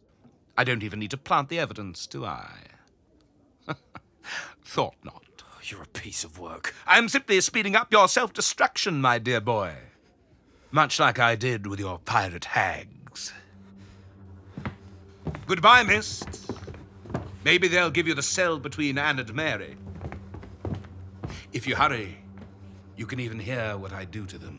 I 0.56 0.64
don't 0.64 0.82
even 0.82 1.00
need 1.00 1.10
to 1.10 1.18
plant 1.18 1.50
the 1.50 1.58
evidence, 1.58 2.06
do 2.06 2.24
I? 2.24 2.48
Thought 4.64 4.96
not. 5.04 5.22
You're 5.64 5.82
a 5.82 5.86
piece 5.86 6.24
of 6.24 6.38
work. 6.38 6.74
I'm 6.86 7.08
simply 7.08 7.40
speeding 7.40 7.76
up 7.76 7.92
your 7.92 8.08
self 8.08 8.32
destruction, 8.32 9.00
my 9.02 9.18
dear 9.18 9.40
boy. 9.40 9.74
Much 10.74 10.98
like 10.98 11.20
I 11.20 11.36
did 11.36 11.68
with 11.68 11.78
your 11.78 12.00
pirate 12.00 12.46
hags. 12.46 13.32
Goodbye, 15.46 15.84
Mist. 15.84 16.50
Maybe 17.44 17.68
they'll 17.68 17.92
give 17.92 18.08
you 18.08 18.14
the 18.14 18.24
cell 18.24 18.58
between 18.58 18.98
Anne 18.98 19.20
and 19.20 19.32
Mary. 19.32 19.76
If 21.52 21.68
you 21.68 21.76
hurry, 21.76 22.18
you 22.96 23.06
can 23.06 23.20
even 23.20 23.38
hear 23.38 23.76
what 23.76 23.92
I 23.92 24.04
do 24.04 24.26
to 24.26 24.36
them. 24.36 24.58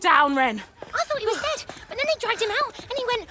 Down, 0.00 0.36
Wren. 0.36 0.60
I 0.82 1.04
thought 1.04 1.18
he 1.18 1.26
was 1.26 1.36
dead. 1.36 1.64
But 1.88 1.96
then 1.96 2.06
they 2.06 2.18
dragged 2.20 2.42
him 2.42 2.50
out 2.50 2.78
and 2.78 2.92
he 2.94 3.04
went. 3.06 3.28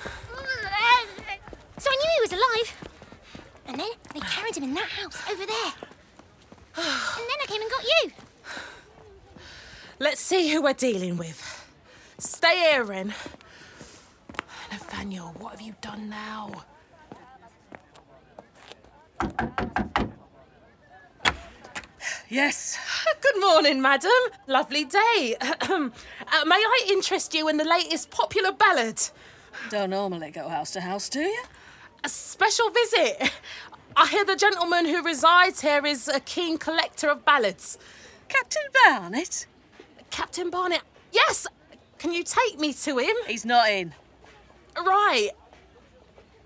So 1.77 1.89
I 1.91 1.95
knew 1.95 2.09
he 2.15 2.21
was 2.21 2.31
alive. 2.31 2.89
And 3.67 3.79
then 3.79 3.89
they 4.13 4.19
carried 4.21 4.57
him 4.57 4.63
in 4.63 4.73
that 4.73 4.89
house 4.89 5.21
over 5.29 5.45
there. 5.45 5.73
And 6.75 7.27
then 7.27 7.39
I 7.41 7.45
came 7.45 7.61
and 7.61 7.69
got 7.69 7.83
you. 7.83 8.11
Let's 9.99 10.21
see 10.21 10.51
who 10.51 10.61
we're 10.63 10.73
dealing 10.73 11.17
with. 11.17 11.39
Stay 12.17 12.57
here, 12.57 12.83
Wren. 12.83 13.13
Nathaniel, 14.71 15.35
what 15.37 15.51
have 15.51 15.61
you 15.61 15.75
done 15.81 16.09
now? 16.09 16.63
Yes. 22.29 22.77
Good 23.21 23.39
morning, 23.41 23.81
madam. 23.81 24.11
Lovely 24.47 24.85
day. 24.85 25.35
uh, 25.41 25.89
may 26.45 26.55
I 26.55 26.85
interest 26.89 27.33
you 27.33 27.47
in 27.47 27.57
the 27.57 27.63
latest 27.63 28.09
popular 28.11 28.51
ballad? 28.51 29.01
Don't 29.69 29.89
normally 29.89 30.31
go 30.31 30.47
house 30.47 30.71
to 30.71 30.81
house, 30.81 31.09
do 31.09 31.21
you? 31.21 31.43
A 32.03 32.09
special 32.09 32.69
visit. 32.69 33.31
I 33.95 34.07
hear 34.07 34.25
the 34.25 34.35
gentleman 34.35 34.85
who 34.85 35.03
resides 35.03 35.61
here 35.61 35.85
is 35.85 36.07
a 36.07 36.19
keen 36.19 36.57
collector 36.57 37.09
of 37.09 37.23
ballads. 37.25 37.77
Captain 38.27 38.63
Barnet? 38.85 39.45
Captain 40.09 40.49
Barnet? 40.49 40.81
Yes. 41.11 41.47
Can 41.99 42.13
you 42.13 42.23
take 42.23 42.59
me 42.59 42.73
to 42.73 42.97
him? 42.97 43.15
He's 43.27 43.45
not 43.45 43.69
in. 43.69 43.93
Right. 44.75 45.29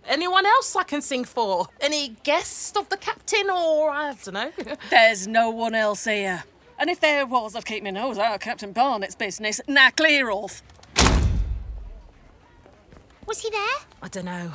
Anyone 0.06 0.46
else 0.46 0.76
I 0.76 0.84
can 0.84 1.02
sing 1.02 1.26
for? 1.26 1.68
Any 1.82 2.16
guest 2.24 2.78
of 2.78 2.90
the 2.90 2.98
captain, 2.98 3.50
or 3.50 3.90
I 3.90 4.14
don't 4.24 4.34
know? 4.34 4.52
There's 4.90 5.28
no 5.28 5.50
one 5.50 5.76
else 5.76 6.06
here. 6.06 6.44
And 6.80 6.90
if 6.90 7.00
there 7.00 7.26
was, 7.26 7.56
I'd 7.56 7.66
keep 7.66 7.84
my 7.84 7.90
nose 7.90 8.18
out 8.18 8.36
of 8.36 8.42
Captain 8.42 8.72
Barnet's 8.72 9.16
business. 9.16 9.60
Now 9.68 9.90
clear 9.90 10.30
off. 10.30 10.62
Was 13.26 13.42
he 13.42 13.50
there? 13.50 13.78
I 14.02 14.08
don't 14.10 14.26
know. 14.26 14.54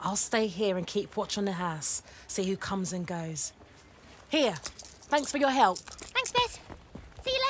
I'll 0.00 0.16
stay 0.16 0.46
here 0.46 0.76
and 0.76 0.86
keep 0.86 1.16
watch 1.16 1.36
on 1.36 1.44
the 1.44 1.52
house, 1.52 2.02
see 2.28 2.44
who 2.44 2.56
comes 2.56 2.92
and 2.92 3.06
goes. 3.06 3.52
Here, 4.28 4.54
thanks 5.08 5.32
for 5.32 5.38
your 5.38 5.50
help. 5.50 5.78
Thanks, 5.78 6.30
Bess. 6.32 6.60
See 7.24 7.32
you 7.32 7.40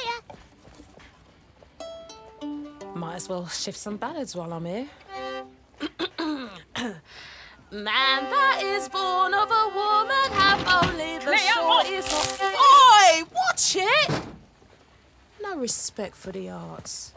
later. 2.43 2.89
Might 2.95 3.17
as 3.17 3.29
well 3.29 3.47
shift 3.47 3.79
some 3.79 3.99
ballads 3.99 4.35
while 4.35 4.53
I'm 4.53 4.65
here. 4.65 4.89
Man 7.71 8.31
that 8.31 8.63
is 8.65 8.89
born 8.89 9.35
of 9.35 9.51
a 9.51 9.69
woman 9.75 10.33
have 10.33 10.67
only 10.83 11.19
the 11.19 11.25
Clear 11.25 11.39
shortest. 11.39 12.41
Oi, 12.43 13.23
watch 13.23 13.23
it! 13.23 13.35
No 13.35 13.38
respect 15.59 16.15
for 16.15 16.33
the 16.33 16.49
arts. 16.49 17.13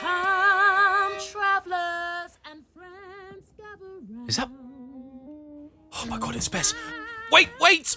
Come, 0.00 1.12
travellers 1.32 2.38
and 2.50 2.62
friends, 2.74 3.52
gather 3.56 3.92
round. 4.10 4.28
Is 4.28 4.36
that? 4.36 4.48
Oh 4.50 6.06
my 6.08 6.18
god, 6.18 6.36
it's 6.36 6.48
Bess. 6.48 6.74
Wait, 7.32 7.48
wait! 7.60 7.96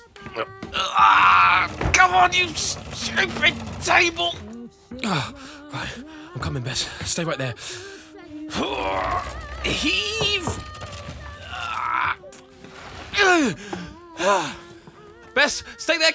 Ah, 0.74 1.70
come 1.94 2.14
on, 2.16 2.34
you 2.34 2.48
stupid 2.50 3.54
table! 3.84 4.36
Ah, 5.06 5.34
right, 5.74 6.04
I'm 6.34 6.42
coming, 6.42 6.64
Bess. 6.64 6.90
Stay 7.06 7.24
right 7.24 7.38
there. 7.38 7.54
Heave! 9.64 10.48
Ah. 14.24 14.56
Bess, 15.34 15.64
stay 15.78 15.98
there! 15.98 16.14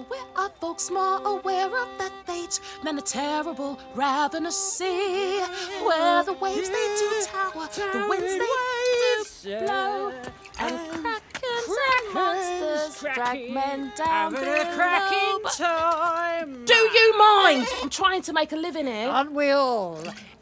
Nowhere 0.00 0.20
are 0.34 0.50
folks 0.60 0.90
more 0.90 1.20
aware 1.26 1.66
of 1.66 1.88
that 1.98 2.12
fate 2.24 2.58
than 2.82 2.96
a 2.96 3.02
terrible, 3.02 3.78
ravenous 3.94 4.56
sea, 4.56 5.40
where 5.84 6.22
the 6.22 6.32
waves 6.32 6.70
they 6.70 6.96
do 6.98 7.26
tower, 7.26 7.68
the 7.92 8.06
winds 8.08 9.44
they 9.44 9.58
do 9.58 9.66
blow, 9.66 10.12
and 10.58 10.78
krakens 11.04 11.76
and 11.90 12.14
monsters 12.14 13.14
drag 13.14 13.50
men 13.50 13.92
down 13.94 14.32
below. 14.32 15.38
time. 15.50 16.64
Do 16.64 16.74
you 16.74 17.18
mind? 17.18 17.66
I'm 17.82 17.90
trying 17.90 18.22
to 18.22 18.32
make 18.32 18.52
a 18.52 18.56
living 18.56 18.86
here. 18.86 19.10
Aren't 19.10 19.32
we 19.32 19.50
all? 19.50 19.98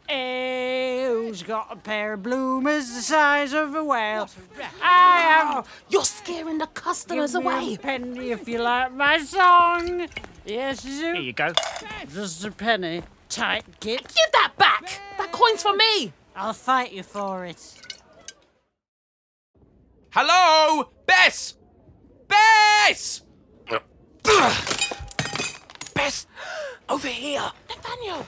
Who's 0.08 1.42
got 1.42 1.66
a 1.70 1.76
pair 1.76 2.14
of 2.14 2.22
bloomers 2.22 2.94
the 2.94 3.02
size 3.02 3.52
of 3.52 3.74
a 3.74 3.82
whale? 3.84 4.30
I 4.80 5.17
have. 5.38 5.68
You're 5.88 6.04
scaring 6.04 6.58
the 6.58 6.66
customers 6.66 7.32
Give 7.32 7.42
me 7.44 7.48
away. 7.50 7.74
a 7.74 7.78
penny 7.78 8.30
if 8.30 8.48
you 8.48 8.58
like 8.58 8.92
my 8.92 9.18
song. 9.18 10.08
Yes, 10.44 10.80
Zoo. 10.82 11.12
Here 11.12 11.14
you 11.16 11.32
go. 11.32 11.52
Just 12.12 12.44
a 12.44 12.50
penny. 12.50 13.02
Tight 13.28 13.64
git. 13.80 14.02
Give 14.02 14.32
that 14.32 14.52
back. 14.56 15.00
That 15.18 15.32
coin's 15.32 15.62
for 15.62 15.74
me. 15.74 16.12
I'll 16.34 16.52
fight 16.52 16.92
you 16.92 17.02
for 17.02 17.44
it. 17.44 17.60
Hello? 20.10 20.90
Bess! 21.06 21.54
Bess! 22.26 23.22
Bess! 25.94 26.26
Over 26.88 27.08
here! 27.08 27.52
Nathaniel. 27.68 28.24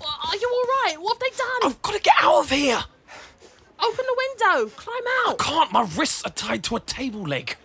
Are 0.00 0.36
you 0.36 0.48
all 0.48 0.62
right? 0.84 0.96
What 0.98 1.14
have 1.16 1.20
they 1.20 1.36
done? 1.36 1.60
I've 1.64 1.82
got 1.82 1.94
to 1.94 2.00
get 2.00 2.14
out 2.20 2.40
of 2.40 2.50
here! 2.50 2.80
Open 3.80 4.04
the 4.06 4.16
window. 4.16 4.70
Climb 4.76 5.02
out. 5.26 5.38
Can't, 5.38 5.72
my 5.72 5.88
wrists 5.96 6.22
are 6.24 6.30
tied 6.30 6.64
to 6.64 6.76
a 6.76 6.80
table 6.80 7.22
leg. 7.22 7.56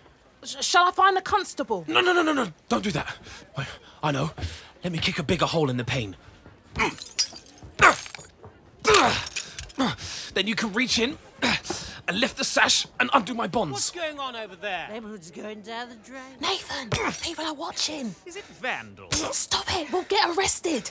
Sh- 0.44 0.56
shall 0.60 0.88
I 0.88 0.92
find 0.92 1.16
the 1.16 1.22
constable? 1.22 1.84
No, 1.88 2.00
no, 2.00 2.12
no, 2.12 2.22
no, 2.22 2.32
no, 2.32 2.48
don't 2.68 2.84
do 2.84 2.90
that. 2.92 3.16
I, 3.56 3.66
I 4.02 4.10
know. 4.12 4.30
Let 4.82 4.92
me 4.92 4.98
kick 4.98 5.18
a 5.18 5.22
bigger 5.22 5.46
hole 5.46 5.70
in 5.70 5.76
the 5.76 5.84
pane. 5.84 6.16
Then 10.34 10.46
you 10.48 10.54
can 10.56 10.72
reach 10.72 10.98
in 10.98 11.16
and 12.08 12.18
lift 12.18 12.36
the 12.36 12.44
sash 12.44 12.86
and 12.98 13.08
undo 13.14 13.34
my 13.34 13.46
bonds. 13.46 13.72
What's 13.72 13.90
going 13.90 14.18
on 14.18 14.34
over 14.36 14.56
there? 14.56 14.88
Neighborhood's 14.90 15.30
going 15.30 15.62
down 15.62 15.88
the 15.88 15.94
drain. 15.96 16.22
Nathan, 16.40 16.90
people 17.22 17.44
are 17.44 17.54
watching. 17.54 18.14
Is 18.26 18.36
it 18.36 18.44
Vandal? 18.44 19.10
Stop 19.12 19.64
it. 19.76 19.92
We'll 19.92 20.02
get 20.02 20.36
arrested. 20.36 20.90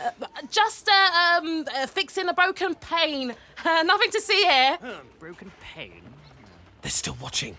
Uh, 0.00 0.26
just 0.50 0.88
uh, 0.88 1.38
um, 1.40 1.64
uh, 1.74 1.86
fixing 1.86 2.28
a 2.28 2.34
broken 2.34 2.74
pane. 2.74 3.34
Uh, 3.64 3.82
nothing 3.84 4.10
to 4.10 4.20
see 4.20 4.42
here. 4.42 4.78
broken 5.18 5.50
pane. 5.74 6.02
They're 6.82 6.90
still 6.90 7.16
watching. 7.20 7.56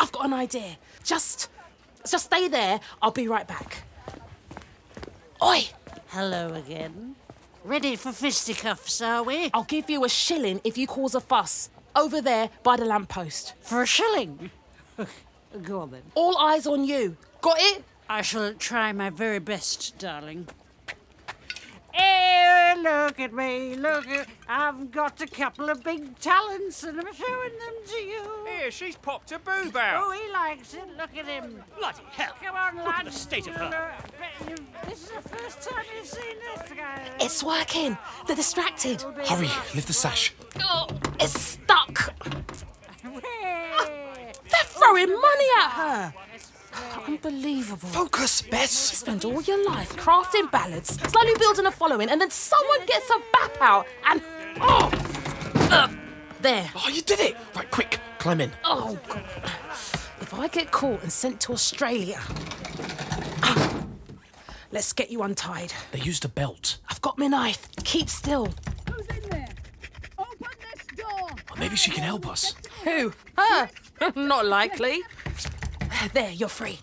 I've 0.00 0.12
got 0.12 0.26
an 0.26 0.32
idea. 0.32 0.76
Just, 1.04 1.50
just 2.08 2.26
stay 2.26 2.48
there. 2.48 2.80
I'll 3.02 3.10
be 3.10 3.28
right 3.28 3.46
back. 3.46 3.82
Oi! 5.42 5.68
Hello 6.08 6.54
again. 6.54 7.16
Ready 7.64 7.96
for 7.96 8.12
fisticuffs, 8.12 9.00
are 9.02 9.22
we? 9.22 9.50
I'll 9.52 9.64
give 9.64 9.90
you 9.90 10.04
a 10.04 10.08
shilling 10.08 10.60
if 10.64 10.78
you 10.78 10.86
cause 10.86 11.14
a 11.14 11.20
fuss. 11.20 11.70
Over 11.94 12.20
there 12.20 12.50
by 12.62 12.76
the 12.76 12.84
lamppost. 12.84 13.54
For 13.60 13.82
a 13.82 13.86
shilling? 13.86 14.50
Go 15.62 15.80
on 15.80 15.90
then. 15.90 16.02
All 16.14 16.36
eyes 16.38 16.66
on 16.66 16.84
you. 16.84 17.16
Got 17.40 17.56
it? 17.58 17.84
I 18.08 18.22
shall 18.22 18.54
try 18.54 18.92
my 18.92 19.10
very 19.10 19.38
best, 19.38 19.98
darling. 19.98 20.48
Hey, 21.92 22.74
look 22.78 23.18
at 23.18 23.32
me, 23.32 23.74
look 23.76 24.06
at 24.08 24.28
I've 24.48 24.90
got 24.90 25.20
a 25.20 25.26
couple 25.26 25.68
of 25.70 25.82
big 25.82 26.18
talents 26.18 26.82
and 26.84 26.98
I'm 26.98 27.12
showing 27.14 27.52
them 27.58 27.74
to 27.86 27.96
you. 27.96 28.22
Here, 28.46 28.70
she's 28.70 28.96
popped 28.96 29.32
a 29.32 29.38
boob 29.38 29.76
out. 29.76 30.02
Oh, 30.04 30.10
he 30.12 30.32
likes 30.32 30.74
it. 30.74 30.84
Look 30.96 31.16
at 31.16 31.26
him. 31.26 31.62
Bloody 31.78 32.02
hell. 32.10 32.32
Come 32.42 32.56
on, 32.56 32.76
Look 32.76 32.86
lad. 32.86 33.00
at 33.00 33.04
the 33.06 33.12
state 33.12 33.46
of 33.46 33.54
her. 33.54 33.94
This 34.86 35.02
is 35.02 35.10
the 35.10 35.28
first 35.28 35.62
time 35.62 35.84
you've 35.96 36.06
seen 36.06 36.36
this 36.54 36.68
guy. 36.76 37.08
It's 37.20 37.42
working. 37.42 37.96
They're 38.26 38.36
distracted. 38.36 39.02
Hurry, 39.02 39.48
lift 39.74 39.86
the 39.86 39.92
sash. 39.92 40.34
Oh, 40.60 40.86
it's 41.20 41.38
stuck. 41.40 42.14
Hey. 43.22 44.32
They're 44.50 44.64
throwing 44.64 45.08
money 45.08 45.46
at 45.60 45.70
her. 45.70 46.14
Unbelievable. 47.06 47.88
Focus, 47.88 48.42
Bess! 48.42 48.70
Spend 48.70 49.24
all 49.24 49.40
your 49.42 49.64
life 49.68 49.96
crafting 49.96 50.50
ballads, 50.50 51.00
slowly 51.10 51.34
building 51.38 51.66
a 51.66 51.70
following, 51.70 52.08
and 52.10 52.20
then 52.20 52.30
someone 52.30 52.84
gets 52.86 53.08
a 53.10 53.18
bap 53.32 53.56
out 53.60 53.86
and. 54.06 54.22
Oh! 54.60 54.90
Uh, 55.70 55.88
there. 56.40 56.70
Oh, 56.76 56.88
you 56.88 57.02
did 57.02 57.20
it! 57.20 57.36
Right, 57.54 57.70
quick, 57.70 57.98
climb 58.18 58.40
in. 58.40 58.52
Oh, 58.64 58.98
God. 59.08 59.24
If 60.20 60.34
I 60.34 60.48
get 60.48 60.70
caught 60.70 61.02
and 61.02 61.12
sent 61.12 61.40
to 61.42 61.52
Australia. 61.52 62.20
Let's 64.70 64.92
get 64.92 65.10
you 65.10 65.22
untied. 65.22 65.72
They 65.92 66.00
used 66.00 66.26
a 66.26 66.28
belt. 66.28 66.78
I've 66.90 67.00
got 67.00 67.16
my 67.16 67.26
knife. 67.26 67.68
Keep 67.84 68.10
still. 68.10 68.48
Who's 68.90 69.06
in 69.06 69.30
there? 69.30 69.48
Open 70.18 70.36
this 70.74 70.84
door. 70.98 71.30
Or 71.50 71.56
maybe 71.56 71.76
she 71.76 71.90
can 71.90 72.04
help 72.04 72.28
us. 72.28 72.54
Who? 72.84 73.12
Her? 73.38 73.70
Not 74.14 74.44
likely. 74.44 75.00
There, 76.14 76.30
you're 76.30 76.48
free. 76.48 76.78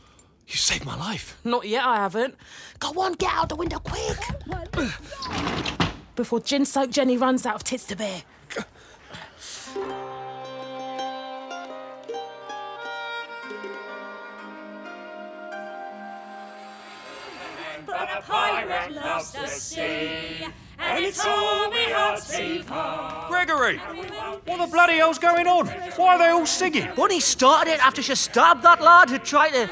You 0.48 0.56
saved 0.56 0.86
my 0.86 0.96
life. 0.96 1.40
Not 1.44 1.68
yet, 1.68 1.84
I 1.84 1.96
haven't. 1.98 2.36
Go 2.80 2.90
on, 3.02 3.14
get 3.14 3.34
out 3.34 3.50
the 3.50 3.56
window 3.56 3.80
quick. 3.80 4.18
Before 6.16 6.40
gin 6.40 6.64
soaked 6.66 6.94
Jenny 6.94 7.18
runs 7.18 7.46
out 7.46 7.56
of 7.56 7.64
tits 7.64 7.86
to 7.88 7.96
bear. 7.96 8.22
But 17.86 18.10
a 18.18 18.22
pirate 18.22 18.92
loves 18.94 19.32
the 19.32 19.48
sea, 19.48 20.46
and 20.86 21.04
it's 21.04 21.26
all 21.26 21.70
we 21.72 21.84
heart 21.92 22.20
safe 22.20 22.68
home. 22.68 23.28
Gregory! 23.30 23.78
What 23.78 24.58
the 24.60 24.68
bloody 24.72 24.94
hell's 24.94 25.20
going 25.20 25.48
on? 25.48 25.68
Why 25.68 26.16
are 26.16 26.20
they 26.20 26.30
all 26.30 26.46
singing? 26.46 26.88
Bunny 26.96 27.20
started 27.20 27.72
it 27.72 27.86
after 27.86 28.02
she 28.02 28.16
stabbed 28.16 28.64
that 28.64 28.82
lad 28.82 29.10
who 29.10 29.18
tried 29.18 29.52
to. 29.52 29.70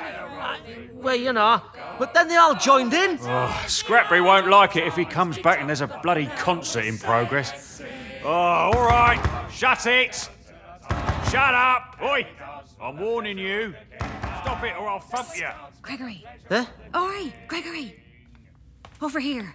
Well, 0.93 1.15
you 1.15 1.33
know. 1.33 1.61
But 1.99 2.13
then 2.13 2.27
they 2.27 2.37
all 2.37 2.55
joined 2.55 2.93
in. 2.93 3.19
Oh, 3.21 3.63
Scratby 3.67 4.19
won't 4.21 4.47
like 4.47 4.75
it 4.75 4.87
if 4.87 4.95
he 4.95 5.05
comes 5.05 5.37
back 5.37 5.59
and 5.59 5.69
there's 5.69 5.81
a 5.81 5.99
bloody 6.01 6.27
concert 6.37 6.85
in 6.85 6.97
progress. 6.97 7.81
Oh, 8.23 8.29
all 8.29 8.85
right. 8.85 9.21
Shut 9.51 9.85
it. 9.85 10.29
Shut 11.29 11.53
up. 11.53 11.97
Oi. 12.01 12.25
I'm 12.81 12.97
warning 12.97 13.37
you. 13.37 13.75
Stop 14.41 14.63
it 14.63 14.75
or 14.77 14.89
I'll 14.89 14.99
thump 14.99 15.29
you. 15.35 15.47
Gregory. 15.81 16.25
Huh? 16.49 16.65
Oi, 16.95 17.33
Gregory. 17.47 18.01
Over 19.01 19.19
here. 19.19 19.53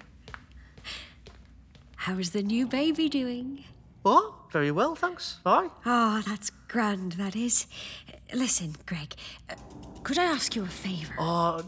How's 2.02 2.30
the 2.30 2.42
new 2.42 2.64
baby 2.66 3.08
doing? 3.08 3.64
Oh, 4.04 4.36
very 4.52 4.70
well, 4.70 4.94
thanks. 4.94 5.40
Aye. 5.44 5.68
Oh, 5.84 6.22
that's 6.24 6.50
grand, 6.68 7.12
that 7.12 7.34
is. 7.34 7.66
Listen, 8.32 8.76
Greg, 8.86 9.16
uh, 9.50 9.54
could 10.04 10.16
I 10.16 10.24
ask 10.24 10.54
you 10.54 10.62
a 10.62 10.68
favour? 10.68 11.14
Oh, 11.18 11.60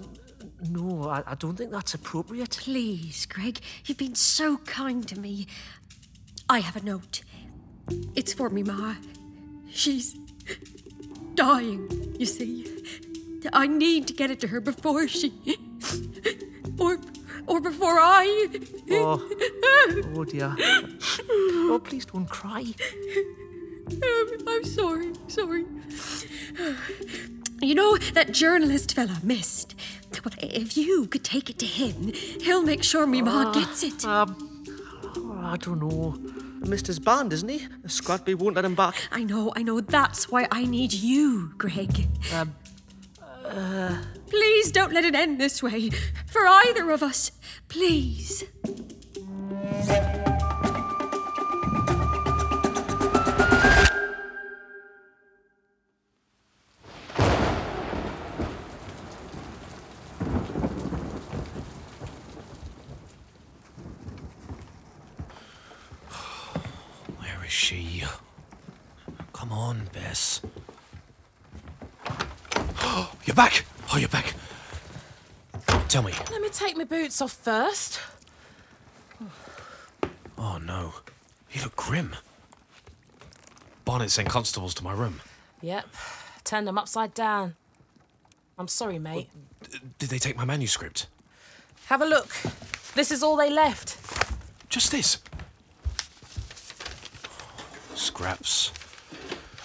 no, 0.69 1.09
I, 1.09 1.25
I 1.27 1.35
don't 1.35 1.57
think 1.57 1.73
that's 1.73 1.95
appropriate. 1.95 2.59
Please, 2.61 3.27
Greg, 3.27 3.59
you've 3.85 3.99
been 3.99 4.15
so 4.15 4.59
kind 4.59 5.07
to 5.09 5.19
me. 5.19 5.49
I 6.49 6.61
have 6.61 6.77
a 6.77 6.83
note. 6.85 7.23
It's 8.15 8.33
for 8.33 8.51
me, 8.51 8.63
Ma. 8.63 8.95
She's 9.69 10.17
dying, 11.35 12.15
you 12.19 12.27
see. 12.27 12.85
I 13.53 13.67
need 13.67 14.07
to 14.07 14.13
get 14.13 14.31
it 14.31 14.39
to 14.41 14.47
her 14.47 14.61
before 14.61 15.09
she. 15.09 15.33
or 16.79 16.99
or 17.47 17.61
before 17.61 17.99
I. 18.01 18.49
Oh, 18.91 19.29
oh 20.17 20.25
dear. 20.25 20.55
Oh, 21.31 21.81
please 21.83 22.05
don't 22.05 22.29
cry. 22.29 22.65
Um, 23.91 24.29
I'm 24.47 24.65
sorry, 24.65 25.13
sorry. 25.29 25.65
You 27.61 27.75
know 27.75 27.97
that 28.15 28.33
journalist 28.33 28.95
fella, 28.95 29.19
Mist. 29.23 29.75
Well, 30.25 30.35
if 30.43 30.77
you 30.77 31.07
could 31.07 31.25
take 31.25 31.51
it 31.51 31.59
to 31.61 31.67
him, 31.67 32.13
he'll 32.41 32.63
make 32.63 32.83
sure 32.83 33.07
me 33.07 33.23
ma 33.23 33.45
Ah, 33.47 33.53
gets 33.53 33.83
it. 33.83 34.05
Um, 34.05 34.37
oh, 35.17 35.41
I 35.43 35.57
don't 35.57 35.81
know. 35.81 36.17
Mister's 36.67 36.99
banned, 36.99 37.33
isn't 37.33 37.49
he? 37.49 37.67
Scrotby 37.87 38.35
won't 38.35 38.55
let 38.57 38.65
him 38.65 38.75
back. 38.75 38.95
I 39.11 39.25
know, 39.25 39.53
I 39.57 39.63
know. 39.63 39.81
That's 39.81 40.31
why 40.31 40.47
I 40.53 40.65
need 40.65 40.93
you, 40.93 41.53
Greg. 41.57 42.07
Um, 42.35 42.55
uh, 43.51 44.03
Please 44.29 44.71
don't 44.71 44.93
let 44.93 45.05
it 45.05 45.15
end 45.15 45.41
this 45.41 45.63
way. 45.63 45.91
For 46.27 46.47
either 46.47 46.91
of 46.91 47.03
us. 47.03 47.33
Please. 47.69 48.45
Back! 73.41 73.65
Oh, 73.91 73.97
you're 73.97 74.07
back. 74.11 74.35
Tell 75.89 76.03
me. 76.03 76.13
Let 76.31 76.43
me 76.43 76.51
take 76.51 76.77
my 76.77 76.85
boots 76.85 77.23
off 77.23 77.33
first. 77.33 77.99
Oh, 80.37 80.59
no. 80.59 80.93
You 81.51 81.63
look 81.63 81.75
grim. 81.75 82.15
Barnet 83.87 84.11
sent 84.11 84.29
constables 84.29 84.75
to 84.75 84.85
my 84.85 84.93
room. 84.93 85.23
Yep, 85.63 85.87
turned 86.45 86.67
them 86.67 86.77
upside 86.77 87.15
down. 87.15 87.55
I'm 88.59 88.69
sorry, 88.69 88.99
mate. 88.99 89.31
Did 89.99 90.11
they 90.11 90.19
take 90.19 90.37
my 90.37 90.45
manuscript? 90.45 91.07
Have 91.87 92.03
a 92.03 92.07
look. 92.07 92.29
This 92.95 93.11
is 93.11 93.23
all 93.23 93.37
they 93.37 93.49
left. 93.49 93.97
Just 94.69 94.91
this. 94.91 95.17
Scraps. 97.95 98.71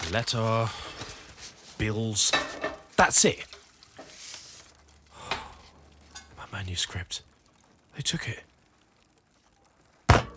A 0.07 0.13
letter. 0.13 0.69
Bills. 1.77 2.31
That's 2.95 3.25
it. 3.25 3.45
My 6.55 6.63
manuscript. 6.75 7.21
They 7.95 8.01
took 8.01 8.27
it. 8.27 8.41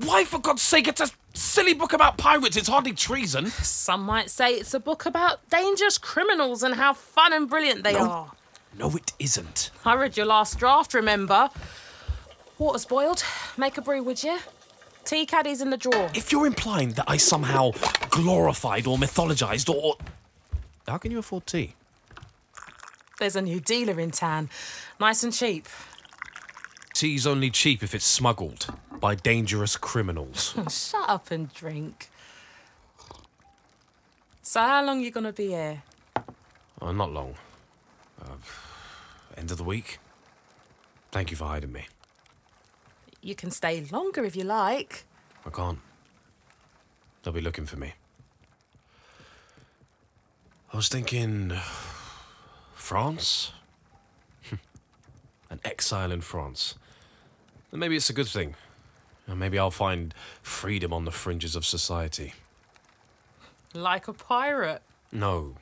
Why, 0.04 0.24
for 0.24 0.38
God's 0.38 0.62
sake, 0.62 0.86
it's 0.86 1.00
a 1.00 1.08
silly 1.34 1.74
book 1.74 1.92
about 1.92 2.16
pirates. 2.16 2.56
It's 2.56 2.68
hardly 2.68 2.92
treason. 2.92 3.46
Some 3.48 4.02
might 4.02 4.30
say 4.30 4.54
it's 4.54 4.72
a 4.72 4.78
book 4.78 5.04
about 5.06 5.40
dangerous 5.50 5.98
criminals 5.98 6.62
and 6.62 6.76
how 6.76 6.92
fun 6.94 7.32
and 7.32 7.48
brilliant 7.50 7.82
they 7.82 7.94
No. 7.94 8.08
are. 8.10 8.32
No, 8.78 8.90
it 8.94 9.12
isn't. 9.18 9.72
I 9.84 9.94
read 9.96 10.16
your 10.16 10.26
last 10.26 10.56
draft, 10.60 10.94
remember? 10.94 11.50
Water's 12.58 12.84
boiled. 12.84 13.24
Make 13.56 13.76
a 13.76 13.82
brew, 13.82 14.04
would 14.04 14.22
you? 14.22 14.38
Tea 15.04 15.26
caddies 15.26 15.60
in 15.60 15.70
the 15.70 15.76
drawer. 15.76 16.08
If 16.14 16.30
you're 16.30 16.46
implying 16.46 16.90
that 16.92 17.06
I 17.08 17.16
somehow 17.16 17.72
glorified 18.10 18.86
or 18.86 18.96
mythologized 18.96 19.68
or. 19.74 19.96
How 20.86 20.98
can 20.98 21.10
you 21.10 21.18
afford 21.18 21.46
tea? 21.46 21.74
There's 23.18 23.34
a 23.34 23.42
new 23.42 23.58
dealer 23.58 23.98
in 23.98 24.12
town. 24.12 24.48
Nice 25.00 25.24
and 25.24 25.32
cheap. 25.32 25.66
Tea's 26.98 27.28
only 27.28 27.48
cheap 27.48 27.84
if 27.84 27.94
it's 27.94 28.04
smuggled 28.04 28.74
by 28.98 29.14
dangerous 29.14 29.76
criminals. 29.76 30.56
Shut 30.68 31.08
up 31.08 31.30
and 31.30 31.54
drink. 31.54 32.08
So, 34.42 34.58
how 34.58 34.84
long 34.84 35.00
you 35.00 35.12
gonna 35.12 35.32
be 35.32 35.46
here? 35.50 35.84
Oh, 36.82 36.90
not 36.90 37.12
long. 37.12 37.36
Uh, 38.20 38.34
end 39.36 39.52
of 39.52 39.58
the 39.58 39.62
week. 39.62 40.00
Thank 41.12 41.30
you 41.30 41.36
for 41.36 41.44
hiding 41.44 41.70
me. 41.70 41.86
You 43.22 43.36
can 43.36 43.52
stay 43.52 43.86
longer 43.92 44.24
if 44.24 44.34
you 44.34 44.42
like. 44.42 45.04
I 45.46 45.50
can't. 45.50 45.78
They'll 47.22 47.32
be 47.32 47.40
looking 47.40 47.66
for 47.66 47.76
me. 47.76 47.92
I 50.72 50.76
was 50.76 50.88
thinking. 50.88 51.52
France? 52.74 53.52
An 55.48 55.60
exile 55.64 56.10
in 56.10 56.22
France. 56.22 56.74
And 57.70 57.80
maybe 57.80 57.96
it's 57.96 58.10
a 58.10 58.14
good 58.14 58.28
thing. 58.28 58.54
And 59.26 59.38
maybe 59.38 59.58
I'll 59.58 59.70
find 59.70 60.14
freedom 60.42 60.92
on 60.92 61.04
the 61.04 61.10
fringes 61.10 61.54
of 61.54 61.66
society. 61.66 62.32
Like 63.74 64.08
a 64.08 64.12
pirate. 64.12 64.82
No. 65.12 65.56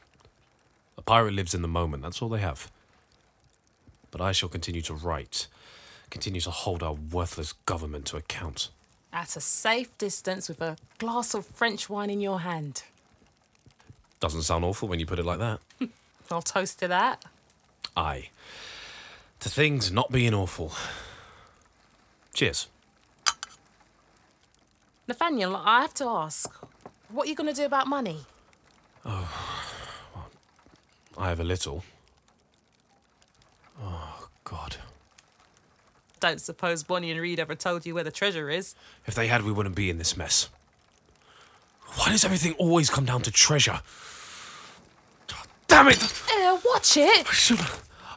A 0.97 1.03
pirate 1.03 1.35
lives 1.35 1.55
in 1.55 1.63
the 1.63 1.69
moment, 1.69 2.03
that's 2.03 2.23
all 2.23 2.29
they 2.29 2.41
have. 2.41 2.71
But 4.11 4.21
I 4.21 4.33
shall 4.33 4.49
continue 4.49 4.83
to 4.83 4.95
write, 4.95 5.47
continue 6.11 6.41
to 6.43 6.51
hold 6.51 6.83
our 6.83 6.95
worthless 6.95 7.53
government 7.67 8.07
to 8.07 8.17
account. 8.17 8.71
At 9.13 9.37
a 9.37 9.41
safe 9.41 9.97
distance 9.99 10.49
with 10.49 10.61
a 10.61 10.77
glass 10.99 11.35
of 11.35 11.47
French 11.47 11.91
wine 11.91 12.11
in 12.11 12.21
your 12.21 12.41
hand. 12.41 12.83
Doesn't 14.21 14.43
sound 14.43 14.65
awful 14.65 14.89
when 14.89 15.01
you 15.01 15.07
put 15.07 15.19
it 15.19 15.25
like 15.25 15.39
that. 15.41 15.61
I'll 16.31 16.43
toast 16.43 16.79
to 16.81 16.89
that. 16.89 17.25
Aye. 17.97 18.31
To 19.41 19.49
things 19.49 19.93
not 19.93 20.11
being 20.11 20.35
awful. 20.35 20.73
Cheers. 22.37 22.69
Nathaniel, 25.09 25.57
I 25.57 25.81
have 25.81 25.95
to 25.95 26.05
ask, 26.05 26.55
what 27.09 27.27
are 27.27 27.31
you 27.31 27.35
going 27.35 27.49
to 27.49 27.59
do 27.59 27.65
about 27.65 27.87
money? 27.87 28.27
Oh, 29.07 29.27
well, 30.15 30.29
I 31.17 31.31
have 31.31 31.41
a 31.41 31.45
little. 31.45 31.83
Oh, 33.83 34.29
God. 34.45 34.77
Don't 36.21 36.39
suppose 36.39 36.83
Bonny 36.83 37.11
and 37.11 37.19
Read 37.19 37.41
ever 37.41 37.55
told 37.55 37.87
you 37.87 37.95
where 37.95 38.05
the 38.05 38.11
treasure 38.11 38.51
is. 38.51 38.75
If 39.07 39.15
they 39.15 39.29
had, 39.29 39.43
we 39.43 39.51
wouldn't 39.51 39.75
be 39.75 39.89
in 39.89 39.97
this 39.97 40.15
mess. 40.15 40.51
Why 41.95 42.11
does 42.11 42.23
everything 42.23 42.53
always 42.59 42.91
come 42.91 43.07
down 43.07 43.23
to 43.23 43.31
treasure? 43.31 43.81
Damn 45.69 45.89
it! 45.89 46.23
Eh, 46.31 46.61
watch 46.67 46.99
it! 46.99 47.27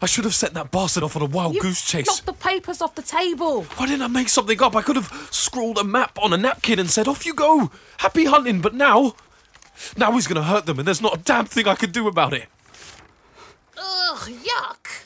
I 0.02 0.06
should 0.06 0.24
have 0.24 0.36
sent 0.36 0.54
that 0.54 0.72
bastard 0.72 1.04
off 1.04 1.16
on 1.16 1.22
a 1.22 1.26
wild 1.26 1.56
You 1.56 1.62
goose 1.62 1.86
chase. 1.86 2.08
Knock 2.08 2.26
the 2.26 2.34
papers 2.34 2.82
off 2.82 2.96
the 2.96 3.02
table. 3.02 3.64
Why 3.64 3.86
didn't 3.86 4.02
I 4.02 4.08
make 4.08 4.30
something 4.30 4.62
up? 4.62 4.76
I 4.76 4.82
could 4.82 4.96
have 4.96 5.12
scrawled 5.32 5.78
a 5.78 5.84
map 5.84 6.18
on 6.22 6.32
a 6.32 6.38
napkin 6.38 6.80
and 6.80 6.90
said, 6.90 7.08
off 7.08 7.26
you 7.26 7.34
go. 7.34 7.70
Happy 7.98 8.26
hunting, 8.26 8.62
but 8.62 8.74
now. 8.74 9.16
Now 9.98 10.12
he's 10.14 10.28
going 10.28 10.42
to 10.42 10.48
hurt 10.48 10.66
them, 10.66 10.80
and 10.80 10.88
there's 10.88 11.02
not 11.02 11.16
a 11.18 11.22
damn 11.22 11.46
thing 11.46 11.68
I 11.68 11.76
can 11.76 11.92
do 11.92 12.08
about 12.08 12.34
it. 12.34 12.48
Ugh, 13.78 14.30
yuck. 14.30 15.04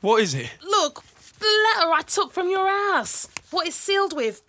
What 0.00 0.22
is 0.22 0.34
it? 0.34 0.50
Look, 0.62 1.02
the 1.38 1.46
letter 1.46 1.92
I 1.92 2.02
took 2.06 2.32
from 2.32 2.48
your 2.50 2.68
ass. 2.68 3.28
What 3.50 3.66
it's 3.66 3.76
sealed 3.76 4.14
with. 4.14 4.42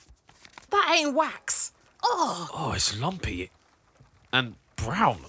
That 0.72 0.96
ain't 0.98 1.14
wax. 1.14 1.72
Oh, 2.04 2.50
Oh, 2.54 2.72
it's 2.74 3.00
lumpy. 3.00 3.52
And 4.34 4.56
brown. 4.76 5.20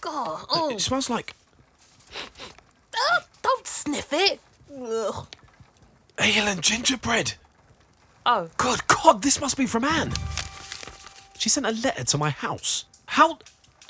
God. 0.00 0.44
Oh. 0.50 0.70
It 0.70 0.80
smells 0.80 1.10
like 1.10 1.34
Uh, 2.96 3.20
don't 3.42 3.66
sniff 3.66 4.12
it. 4.12 4.40
Ugh. 4.72 5.26
ale 6.18 6.48
and 6.48 6.62
gingerbread. 6.62 7.34
Oh. 8.24 8.48
Good 8.56 8.86
God, 8.88 9.22
this 9.22 9.40
must 9.40 9.56
be 9.56 9.66
from 9.66 9.84
Anne. 9.84 10.12
She 11.38 11.48
sent 11.48 11.66
a 11.66 11.70
letter 11.70 12.04
to 12.04 12.18
my 12.18 12.30
house. 12.30 12.86
How. 13.06 13.38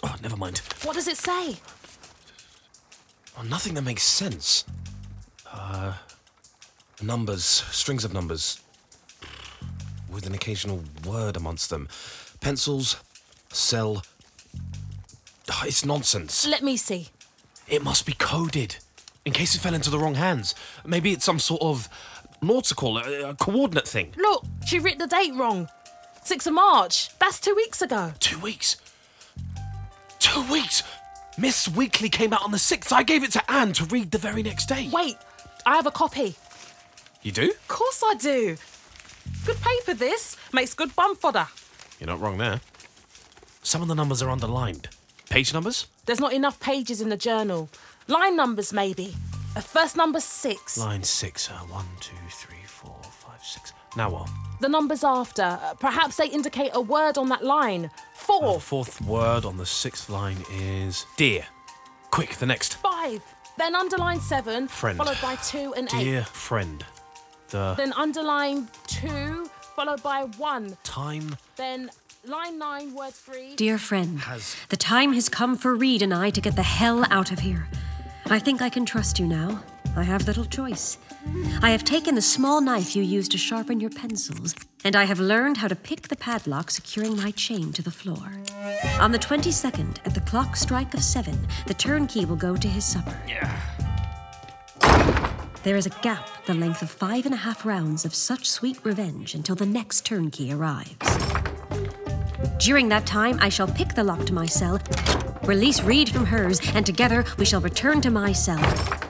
Oh, 0.03 0.15
never 0.23 0.37
mind. 0.37 0.59
What 0.83 0.95
does 0.95 1.09
it 1.09 1.17
say? 1.17 1.57
Oh, 3.39 3.43
nothing 3.43 3.75
that 3.75 3.83
makes 3.83 4.03
sense. 4.03 4.65
Uh, 5.51 5.95
numbers, 7.03 7.45
strings 7.45 8.05
of 8.05 8.13
numbers, 8.13 8.61
with 10.11 10.27
an 10.27 10.35
occasional 10.35 10.83
word 11.07 11.37
amongst 11.37 11.71
them. 11.71 11.89
Pencils, 12.41 12.97
cell. 13.51 14.03
Oh, 15.51 15.63
it's 15.65 15.85
nonsense. 15.85 16.47
Let 16.47 16.63
me 16.63 16.77
see. 16.77 17.09
It 17.69 17.83
must 17.83 18.07
be 18.07 18.13
coded, 18.13 18.77
in 19.27 19.33
case 19.33 19.55
it 19.55 19.61
fell 19.61 19.75
into 19.75 19.91
the 19.91 19.99
wrong 19.99 20.15
hands. 20.15 20.55
Maybe 20.87 21.13
it's 21.13 21.25
some 21.25 21.41
sort 21.41 21.61
of 21.61 21.89
nautical, 22.41 22.97
uh, 22.97 23.35
coordinate 23.35 23.87
thing. 23.87 24.15
Look, 24.17 24.45
she 24.65 24.79
writ 24.79 24.99
the 24.99 25.09
date 25.09 25.35
wrong. 25.35 25.69
6th 26.25 26.47
of 26.47 26.55
March. 26.55 27.11
That's 27.19 27.41
two 27.41 27.55
weeks 27.55 27.83
ago. 27.83 28.13
Two 28.21 28.39
weeks? 28.39 28.77
Two 30.21 30.43
weeks? 30.51 30.83
Mist's 31.39 31.69
Weekly 31.69 32.09
came 32.09 32.33
out 32.33 32.43
on 32.43 32.53
the 32.53 32.57
6th. 32.57 32.93
I 32.93 33.03
gave 33.03 33.23
it 33.25 33.33
to 33.33 33.51
Anne 33.51 33.73
to 33.75 33.85
read 33.87 34.13
the 34.13 34.19
very 34.19 34.43
next 34.43 34.67
day. 34.67 34.89
Wait, 34.93 35.17
I 35.67 35.77
have 35.77 35.87
a 35.87 35.91
copy. 35.91 36.37
You 37.23 37.33
do? 37.33 37.51
Of 37.51 37.69
course 37.69 38.03
I 38.07 38.15
do. 38.15 38.57
Good 39.45 39.57
paper, 39.61 39.95
this. 39.95 40.37
Makes 40.53 40.75
good 40.75 40.95
bum 40.95 41.17
fodder. 41.17 41.49
You're 41.99 42.07
not 42.07 42.21
wrong 42.21 42.39
there. 42.39 42.61
Some 43.63 43.83
of 43.83 43.89
the 43.89 43.95
numbers 43.95 44.23
are 44.23 44.31
underlined. 44.31 44.89
Page 45.29 45.53
numbers? 45.53 45.89
There's 46.07 46.21
not 46.21 46.33
enough 46.33 46.61
pages 46.61 47.01
in 47.01 47.09
the 47.09 47.17
journal. 47.17 47.69
Line 48.09 48.37
numbers, 48.37 48.73
maybe. 48.73 49.15
Uh, 49.57 49.61
First 49.61 49.97
number 49.97 50.21
six. 50.21 50.79
Line 50.79 51.03
six. 51.03 51.51
Uh, 51.51 51.55
one, 51.69 51.87
two, 52.01 52.15
three, 52.31 52.63
four, 52.67 52.97
five, 53.03 53.43
six. 53.45 53.73
Now 53.97 54.11
what? 54.11 54.29
The 54.61 54.69
numbers 54.69 55.03
after. 55.05 55.43
Uh, 55.43 55.75
perhaps 55.75 56.17
they 56.17 56.29
indicate 56.29 56.71
a 56.75 56.81
word 56.81 57.19
on 57.19 57.29
that 57.31 57.45
line. 57.45 57.91
Four. 58.15 58.55
The 58.55 58.61
fourth 58.61 59.01
word 59.03 59.45
on 59.45 59.57
the 59.57 59.67
sixth 59.67 60.09
line 60.09 60.39
is 60.53 61.07
dear. 61.17 61.47
Quick, 62.11 62.37
the 62.37 62.47
next. 62.47 62.75
Five. 62.77 63.23
Then 63.59 63.75
underline 63.75 64.21
seven. 64.21 64.69
Friend. 64.69 64.97
Followed 64.99 65.19
by 65.23 65.37
two 65.37 65.73
and 65.75 65.89
Dear 65.89 66.21
eight. 66.21 66.27
friend. 66.29 66.85
The 67.49 67.75
Then 67.77 67.93
underline 67.95 68.69
two, 68.87 69.49
followed 69.77 70.03
by 70.03 70.25
one. 70.37 70.77
time 70.83 71.37
Then 71.57 71.91
line 72.27 72.59
nine, 72.59 72.93
word 72.95 73.15
three. 73.15 73.55
Dear 73.57 73.79
friend, 73.79 74.21
has. 74.21 74.57
the 74.69 74.77
time 74.77 75.13
has 75.15 75.29
come 75.29 75.57
for 75.57 75.75
Read 75.75 76.03
and 76.03 76.13
I 76.13 76.31
to 76.31 76.41
get 76.41 76.57
the 76.57 76.63
hell 76.65 77.05
out 77.11 77.31
of 77.33 77.39
here. 77.41 77.69
I 78.29 78.41
think 78.41 78.61
I 78.61 78.69
can 78.69 78.85
trust 78.85 79.21
you 79.21 79.27
now. 79.27 79.63
I 79.97 80.03
have 80.03 80.27
little 80.27 80.45
choice. 80.45 80.99
I 81.63 81.71
have 81.71 81.85
taken 81.85 82.17
the 82.17 82.23
small 82.23 82.61
knife 82.61 82.97
you 82.97 83.03
used 83.03 83.31
to 83.33 83.39
sharpen 83.39 83.79
your 83.79 83.91
pencils, 83.91 84.55
and 84.85 84.97
I 84.97 85.05
have 85.05 85.21
learned 85.21 85.59
how 85.59 85.69
to 85.69 85.77
pick 85.77 86.09
the 86.09 86.17
padlock 86.17 86.73
securing 86.73 87.17
my 87.17 87.31
chain 87.31 87.73
to 87.73 87.83
the 87.83 87.91
floor. 87.93 88.33
On 89.01 89.13
the 89.13 89.19
22nd, 89.19 89.99
at 90.05 90.15
the 90.15 90.21
clock 90.23 90.57
strike 90.57 90.93
of 90.93 91.05
seven, 91.05 91.47
the 91.69 91.75
turnkey 91.75 92.25
will 92.25 92.37
go 92.37 92.57
to 92.57 92.69
his 92.69 92.85
supper. 92.85 93.17
There 95.63 95.77
is 95.77 95.87
a 95.87 95.91
gap 96.03 96.29
the 96.47 96.55
length 96.55 96.83
of 96.83 96.91
five 96.91 97.27
and 97.27 97.35
a 97.35 97.39
half 97.39 97.65
rounds 97.65 98.05
of 98.05 98.15
such 98.15 98.51
sweet 98.51 98.79
revenge 98.85 99.35
until 99.35 99.55
the 99.55 99.67
next 99.67 100.05
turnkey 100.05 100.53
arrives. 100.53 101.46
During 102.59 102.89
that 102.89 103.07
time, 103.07 103.39
I 103.41 103.49
shall 103.49 103.69
pick 103.69 103.95
the 103.95 104.05
lock 104.05 104.25
to 104.27 104.35
my 104.35 104.47
cell, 104.47 104.81
release 105.45 105.83
Read 105.83 106.09
from 106.09 106.27
hers, 106.27 106.61
and 106.75 106.85
together 106.85 107.25
we 107.39 107.45
shall 107.45 107.61
return 107.61 108.01
to 108.03 108.11
my 108.11 108.33
cell, 108.33 108.59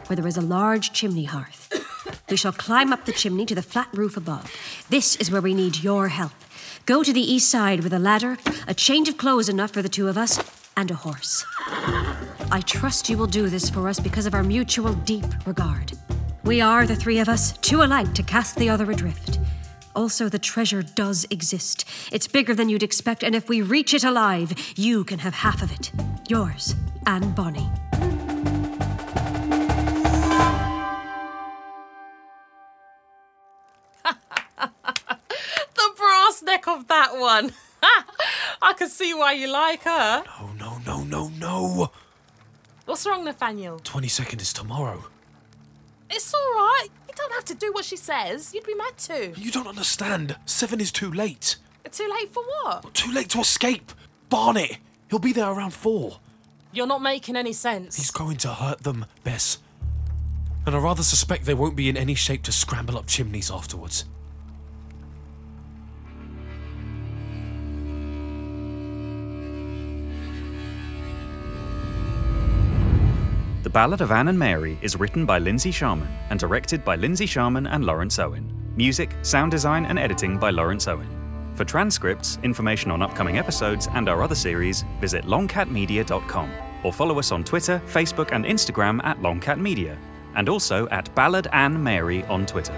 where 0.07 0.17
there 0.17 0.27
is 0.27 0.37
a 0.37 0.43
large 0.43 0.93
chimney 0.93 1.25
hearth. 1.25 1.73
We 2.29 2.37
shall 2.37 2.53
climb 2.53 2.93
up 2.93 3.05
the 3.05 3.13
chimney 3.13 3.47
to 3.47 3.55
the 3.55 3.63
flat 3.63 3.89
roof 3.93 4.17
above. 4.17 4.53
This 4.91 5.15
is 5.17 5.31
where 5.31 5.41
we 5.41 5.55
need 5.55 5.85
your 5.85 6.09
help. 6.09 6.33
Go 6.85 7.05
to 7.05 7.13
the 7.13 7.21
east 7.21 7.49
side 7.49 7.85
with 7.85 7.93
a 7.93 8.01
ladder, 8.01 8.37
a 8.67 8.75
change 8.75 9.09
of 9.09 9.17
clothes 9.17 9.49
enough 9.49 9.71
for 9.71 9.81
the 9.81 9.89
two 9.89 10.09
of 10.09 10.19
us, 10.19 10.41
and 10.77 10.91
a 10.91 10.95
horse. 10.95 11.45
I 12.51 12.63
trust 12.67 13.09
you 13.09 13.17
will 13.17 13.29
do 13.29 13.49
this 13.49 13.71
for 13.71 13.89
us 13.89 14.01
because 14.01 14.27
of 14.27 14.35
our 14.35 14.43
mutual 14.43 14.93
deep 14.93 15.25
regard. 15.47 15.93
We 16.43 16.61
are, 16.61 16.87
the 16.87 16.97
three 16.97 17.21
of 17.21 17.29
us, 17.29 17.57
too 17.59 17.83
alike 17.83 18.13
to 18.15 18.23
cast 18.23 18.57
the 18.57 18.71
other 18.71 18.91
adrift. 18.91 19.36
Also, 19.97 20.29
the 20.29 20.39
treasure 20.39 20.83
does 20.83 21.27
exist. 21.31 21.87
It's 22.13 22.29
bigger 22.29 22.55
than 22.55 22.69
you'd 22.69 22.83
expect, 22.83 23.25
and 23.25 23.35
if 23.35 23.49
we 23.49 23.63
reach 23.63 23.95
it 23.95 24.05
alive, 24.05 24.53
you 24.77 25.05
can 25.05 25.19
have 25.21 25.33
half 25.33 25.63
of 25.63 25.73
it. 25.73 25.91
Yours, 26.29 26.77
Anne 27.07 27.33
Bonny. 27.33 27.67
The 35.75 35.91
brass 35.97 36.43
neck 36.43 36.67
of 36.69 36.89
that 36.89 37.17
one. 37.17 37.53
I 38.63 38.73
can 38.77 38.89
see 38.89 39.15
why 39.15 39.33
you 39.33 39.49
like 39.49 39.83
her. 39.85 40.25
No, 40.27 40.53
no, 40.59 40.79
no, 40.87 41.05
no, 41.05 41.29
no. 41.29 41.91
What's 42.85 43.07
wrong, 43.07 43.25
Nathaniel? 43.25 43.79
22nd 43.81 44.41
is 44.41 44.53
tomorrow. 44.53 45.05
It's 46.11 46.33
all 46.35 46.51
right. 46.55 46.89
You 47.17 47.23
don't 47.23 47.33
have 47.33 47.45
to 47.47 47.55
do 47.55 47.73
what 47.73 47.85
she 47.85 47.97
says. 47.97 48.53
You'd 48.53 48.67
be 48.67 48.75
mad 48.75 48.97
too. 48.99 49.33
You 49.37 49.51
don't 49.51 49.67
understand. 49.67 50.37
Seven 50.45 50.81
is 50.81 50.93
too 50.93 51.11
late. 51.11 51.57
Too 51.91 52.09
late 52.11 52.33
for 52.33 52.43
what? 52.43 52.93
Too 52.93 53.11
late 53.11 53.31
to 53.31 53.41
escape. 53.41 53.93
Barnet. 54.29 54.77
He'll 55.09 55.19
be 55.19 55.33
there 55.33 55.51
around 55.51 55.73
four. 55.73 56.19
You're 56.73 56.87
not 56.87 57.01
making 57.01 57.37
any 57.37 57.55
sense. 57.55 57.97
He's 57.97 58.11
going 58.11 58.37
to 58.39 58.49
hurt 58.49 58.83
them, 58.83 59.07
Bess. 59.25 59.59
And 60.67 60.75
I 60.75 60.79
rather 60.79 61.03
suspect 61.03 61.47
they 61.47 61.55
won't 61.55 61.77
be 61.77 61.89
in 61.89 61.97
any 61.97 62.15
shape 62.15 62.43
to 62.43 62.53
scramble 62.53 62.99
up 62.99 63.07
chimneys 63.07 63.51
afterwards. 63.51 64.05
Ballad 73.77 74.01
of 74.01 74.11
Anne 74.11 74.29
and 74.29 74.39
Mary 74.39 74.79
is 74.81 74.99
written 74.99 75.27
by 75.27 75.39
Lindsay 75.39 75.71
Sharman 75.71 76.09
and 76.31 76.41
directed 76.41 76.83
by 76.83 76.97
Lindsay 76.97 77.27
Sharman 77.27 77.67
and 77.67 77.85
Laurence 77.85 78.19
Owen. 78.19 78.51
Music, 78.75 79.11
sound 79.21 79.51
design, 79.51 79.85
and 79.85 79.99
editing 79.99 80.39
by 80.39 80.49
Laurence 80.49 80.89
Owen. 80.89 81.07
For 81.53 81.67
transcripts, 81.67 82.39
information 82.43 82.91
on 82.91 83.03
upcoming 83.03 83.37
episodes, 83.37 83.87
and 83.93 84.09
our 84.09 84.23
other 84.23 84.35
series, 84.35 84.87
visit 84.99 85.27
longcatmedia.com 85.27 86.51
or 86.85 86.91
follow 86.91 87.19
us 87.19 87.33
on 87.33 87.45
Twitter, 87.45 87.83
Facebook, 87.85 88.31
and 88.33 88.47
Instagram 88.47 89.05
at 89.05 89.21
longcatmedia, 89.21 89.99
and 90.37 90.49
also 90.49 90.89
at 90.89 91.15
Ballad 91.15 91.47
Anne 91.53 91.83
Mary 91.83 92.25
on 92.29 92.47
Twitter. 92.47 92.73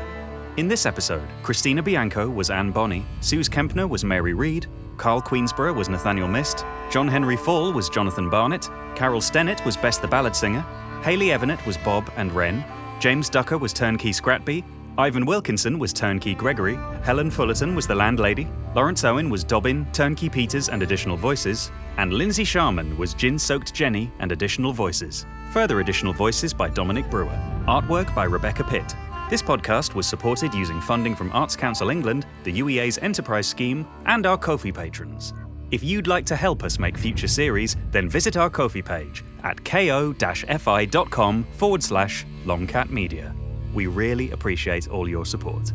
In 0.57 0.67
this 0.67 0.85
episode, 0.85 1.29
Christina 1.45 1.81
Bianco 1.81 2.29
was 2.29 2.51
Anne 2.51 2.73
Bonny, 2.73 3.07
Sooz 3.21 3.49
Kempner 3.49 3.89
was 3.89 4.05
Mary 4.05 4.35
Read, 4.35 4.67
Karl 4.97 5.23
Queensborough 5.23 5.75
was 5.75 5.89
Nathaniel 5.89 6.27
Mist, 6.27 6.67
John 6.91 7.07
Henry 7.07 7.37
Falle 7.37 7.73
was 7.73 7.89
Jonathan 7.89 8.29
Barnet, 8.29 8.69
Carole 8.97 9.21
Stennett 9.21 9.65
was 9.65 9.77
Bess 9.77 9.99
the 9.99 10.09
Ballad 10.09 10.35
Singer, 10.35 10.67
Hayley 11.03 11.29
Evenett 11.29 11.65
was 11.65 11.77
Bob 11.79 12.11
and 12.17 12.33
Wren, 12.33 12.65
James 13.01 13.31
Ducker 13.31 13.57
was 13.57 13.73
Turnkey 13.73 14.13
Scratby, 14.13 14.65
Ivan 14.99 15.25
Wilkinson 15.25 15.79
was 15.79 15.93
Turnkey 15.93 16.35
Gregory, 16.35 16.77
Helen 17.03 17.31
Fullerton 17.31 17.77
was 17.77 17.87
the 17.87 17.95
landlady, 17.95 18.49
Laurence 18.75 19.05
Owen 19.05 19.31
was 19.31 19.45
Dobbin, 19.45 19.87
Turnkey 19.93 20.29
Peters 20.29 20.69
and 20.69 20.83
additional 20.83 21.17
voices, 21.17 21.71
and 21.99 22.13
Lindsay 22.13 22.43
Sharman 22.45 22.99
was 22.99 23.15
Gin 23.15 23.39
Soaked 23.39 23.73
Jenny 23.73 24.11
and 24.19 24.33
additional 24.33 24.73
voices. 24.73 25.25
Further 25.53 25.81
additional 25.81 26.13
voices 26.13 26.53
by 26.53 26.69
Dominic 26.69 27.09
Brewer. 27.09 27.39
Artwork 27.69 28.13
by 28.15 28.25
Rebecca 28.25 28.65
Pitt. 28.65 28.95
This 29.31 29.43
podcast 29.43 29.95
was 29.95 30.07
supported 30.07 30.53
using 30.53 30.81
funding 30.81 31.15
from 31.15 31.31
Arts 31.33 31.55
Council 31.55 31.91
England, 31.91 32.27
the 32.43 32.59
UEA's 32.59 32.99
Enterprise 32.99 33.47
Scheme, 33.47 33.87
and 34.07 34.27
our 34.27 34.37
Ko-fi 34.37 34.73
patrons. 34.73 35.33
If 35.71 35.85
you'd 35.85 36.07
like 36.07 36.25
to 36.27 36.37
help 36.37 36.65
us 36.65 36.79
make 36.79 36.97
future 36.97 37.29
series, 37.29 37.77
then 37.91 38.09
visit 38.09 38.37
our 38.37 38.49
Ko-fi 38.49 38.81
page 38.81 39.23
at 39.45 39.63
ko-fi.com 39.65 41.45
forward 41.53 41.83
slash 41.83 42.27
longcatmedia. 42.47 43.35
We 43.75 43.87
really 43.87 44.31
appreciate 44.31 44.89
all 44.89 45.09
your 45.09 45.27
support. 45.27 45.73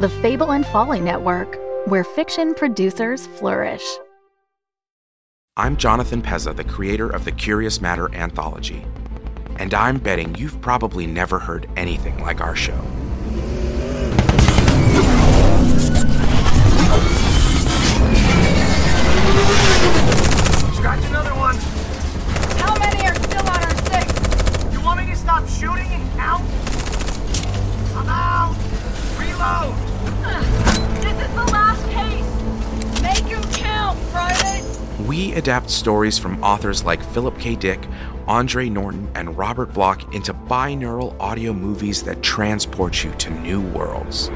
The 0.00 0.08
Fable 0.20 0.50
and 0.50 0.66
Folly 0.66 1.00
Network, 1.00 1.60
where 1.86 2.02
fiction 2.02 2.54
producers 2.54 3.28
flourish. 3.38 3.84
I'm 5.58 5.76
Jonathan 5.76 6.22
Pezza, 6.22 6.56
the 6.56 6.64
creator 6.64 7.10
of 7.10 7.26
the 7.26 7.30
Curious 7.30 7.82
Matter 7.82 8.10
anthology. 8.14 8.86
And 9.56 9.74
I'm 9.74 9.98
betting 9.98 10.34
you've 10.36 10.58
probably 10.62 11.06
never 11.06 11.38
heard 11.38 11.68
anything 11.76 12.22
like 12.22 12.40
our 12.40 12.56
show. 12.56 12.80
Scratch 20.72 21.04
another 21.04 21.34
one. 21.34 21.56
How 22.56 22.74
many 22.78 23.06
are 23.06 23.14
still 23.14 23.46
on 23.46 23.62
our 23.62 23.76
six? 23.90 24.72
You 24.72 24.80
want 24.80 25.00
me 25.00 25.06
to 25.12 25.16
stop 25.16 25.46
shooting 25.46 25.92
and 25.92 26.12
count? 26.12 26.44
I'm 27.94 28.08
out. 28.08 28.56
Reload. 29.18 29.91
We 35.06 35.32
adapt 35.34 35.68
stories 35.68 36.18
from 36.18 36.42
authors 36.44 36.84
like 36.84 37.02
Philip 37.02 37.38
K. 37.38 37.56
Dick, 37.56 37.80
Andre 38.28 38.68
Norton, 38.68 39.10
and 39.16 39.36
Robert 39.36 39.72
Bloch 39.72 40.14
into 40.14 40.32
binaural 40.32 41.18
audio 41.18 41.52
movies 41.52 42.02
that 42.04 42.22
transport 42.22 43.02
you 43.02 43.10
to 43.12 43.30
new 43.30 43.60
worlds. 43.60 44.28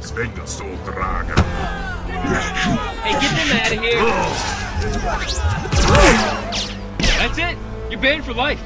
Svenga 0.00 0.46
så 0.46 0.64
dragen. 0.84 1.38
Hey, 3.02 3.12
get 3.20 3.32
them 3.36 3.50
out 3.58 3.72
of 3.72 3.78
here. 3.82 4.00
That's 7.18 7.38
it. 7.38 7.58
You're 7.90 8.00
banned 8.00 8.24
for 8.24 8.32
life. 8.32 8.60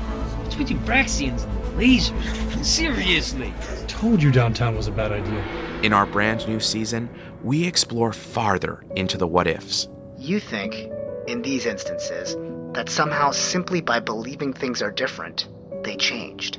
Between 0.44 0.68
you 0.68 0.76
Braxians 0.76 1.44
and 1.44 1.80
lasers. 1.80 2.64
Seriously. 2.64 3.52
Told 3.86 4.22
you 4.22 4.30
downtown 4.30 4.76
was 4.76 4.86
a 4.86 4.92
bad 4.92 5.10
idea. 5.12 5.42
In 5.82 5.92
our 5.92 6.06
brand 6.06 6.46
new 6.48 6.60
season, 6.60 7.08
we 7.42 7.66
explore 7.66 8.12
farther 8.12 8.84
into 8.96 9.16
the 9.16 9.26
what 9.26 9.46
ifs. 9.46 9.88
You 10.16 10.40
think, 10.40 10.90
in 11.26 11.42
these 11.42 11.66
instances, 11.66 12.36
that 12.74 12.88
somehow 12.88 13.30
simply 13.30 13.80
by 13.80 14.00
believing 14.00 14.52
things 14.52 14.82
are 14.82 14.90
different, 14.90 15.48
they 15.84 15.96
changed. 15.96 16.58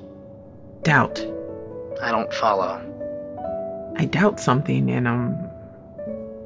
Doubt. 0.83 1.19
I 2.01 2.11
don't 2.11 2.33
follow. 2.33 2.85
I 3.97 4.05
doubt 4.05 4.39
something 4.39 4.89
and 4.89 5.07
um 5.07 5.35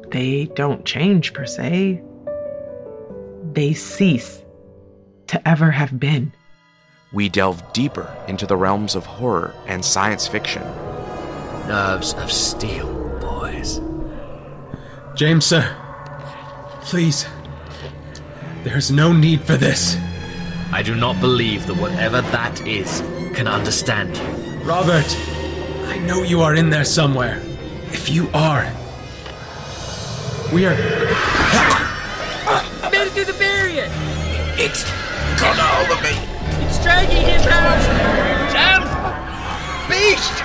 they 0.10 0.46
don't 0.56 0.86
change 0.86 1.34
per 1.34 1.46
se. 1.46 2.02
They 3.54 3.74
cease 3.74 4.43
to 5.28 5.48
ever 5.48 5.69
have 5.72 6.00
been. 6.00 6.34
we 7.13 7.30
delve 7.30 7.62
deeper 7.74 8.12
into 8.28 8.48
the 8.48 8.58
realms 8.58 8.96
of 8.96 9.06
horror 9.06 9.54
and 9.67 9.86
science 9.86 10.28
fiction. 10.28 10.63
Nerves 11.67 12.13
of 12.15 12.32
steel, 12.32 12.91
boys. 12.91 13.03
James, 15.24 15.46
sir. 15.46 15.64
Please. 16.82 17.26
There's 18.66 18.92
no 18.92 19.14
need 19.14 19.40
for 19.40 19.56
this. 19.56 19.96
I 20.74 20.84
do 20.84 20.96
not 20.96 21.22
believe 21.22 21.66
that 21.68 21.76
whatever 21.76 22.20
that 22.20 22.60
is 22.68 23.00
can 23.34 23.48
understand 23.48 24.18
you. 24.18 24.24
Robert, 24.66 25.18
I 25.88 25.98
know 26.00 26.24
you 26.24 26.42
are 26.42 26.56
in 26.56 26.70
there 26.70 26.84
somewhere. 26.84 27.42
If 27.94 28.10
you 28.10 28.30
are, 28.34 28.70
we 30.52 30.66
are. 30.66 30.76
Made 32.92 33.08
it 33.08 33.14
through 33.14 33.24
the 33.24 33.40
barrier! 33.40 33.88
It's 34.60 34.84
got 35.40 35.58
a 35.58 35.62
hold 35.62 35.90
of 35.98 36.04
me! 36.04 36.18
It's 36.66 36.84
dragging 36.84 37.16
him 37.16 37.48
out! 37.48 37.80
Damn 38.52 38.84
beast! 39.90 40.44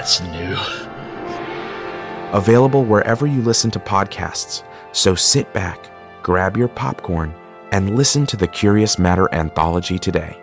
That's 0.00 0.22
new. 0.22 0.56
Available 2.32 2.86
wherever 2.86 3.26
you 3.26 3.42
listen 3.42 3.70
to 3.72 3.78
podcasts. 3.78 4.62
So 4.92 5.14
sit 5.14 5.52
back, 5.52 5.90
grab 6.22 6.56
your 6.56 6.68
popcorn, 6.68 7.34
and 7.70 7.96
listen 7.96 8.24
to 8.26 8.36
the 8.38 8.48
Curious 8.48 8.98
Matter 8.98 9.28
anthology 9.34 9.98
today. 9.98 10.39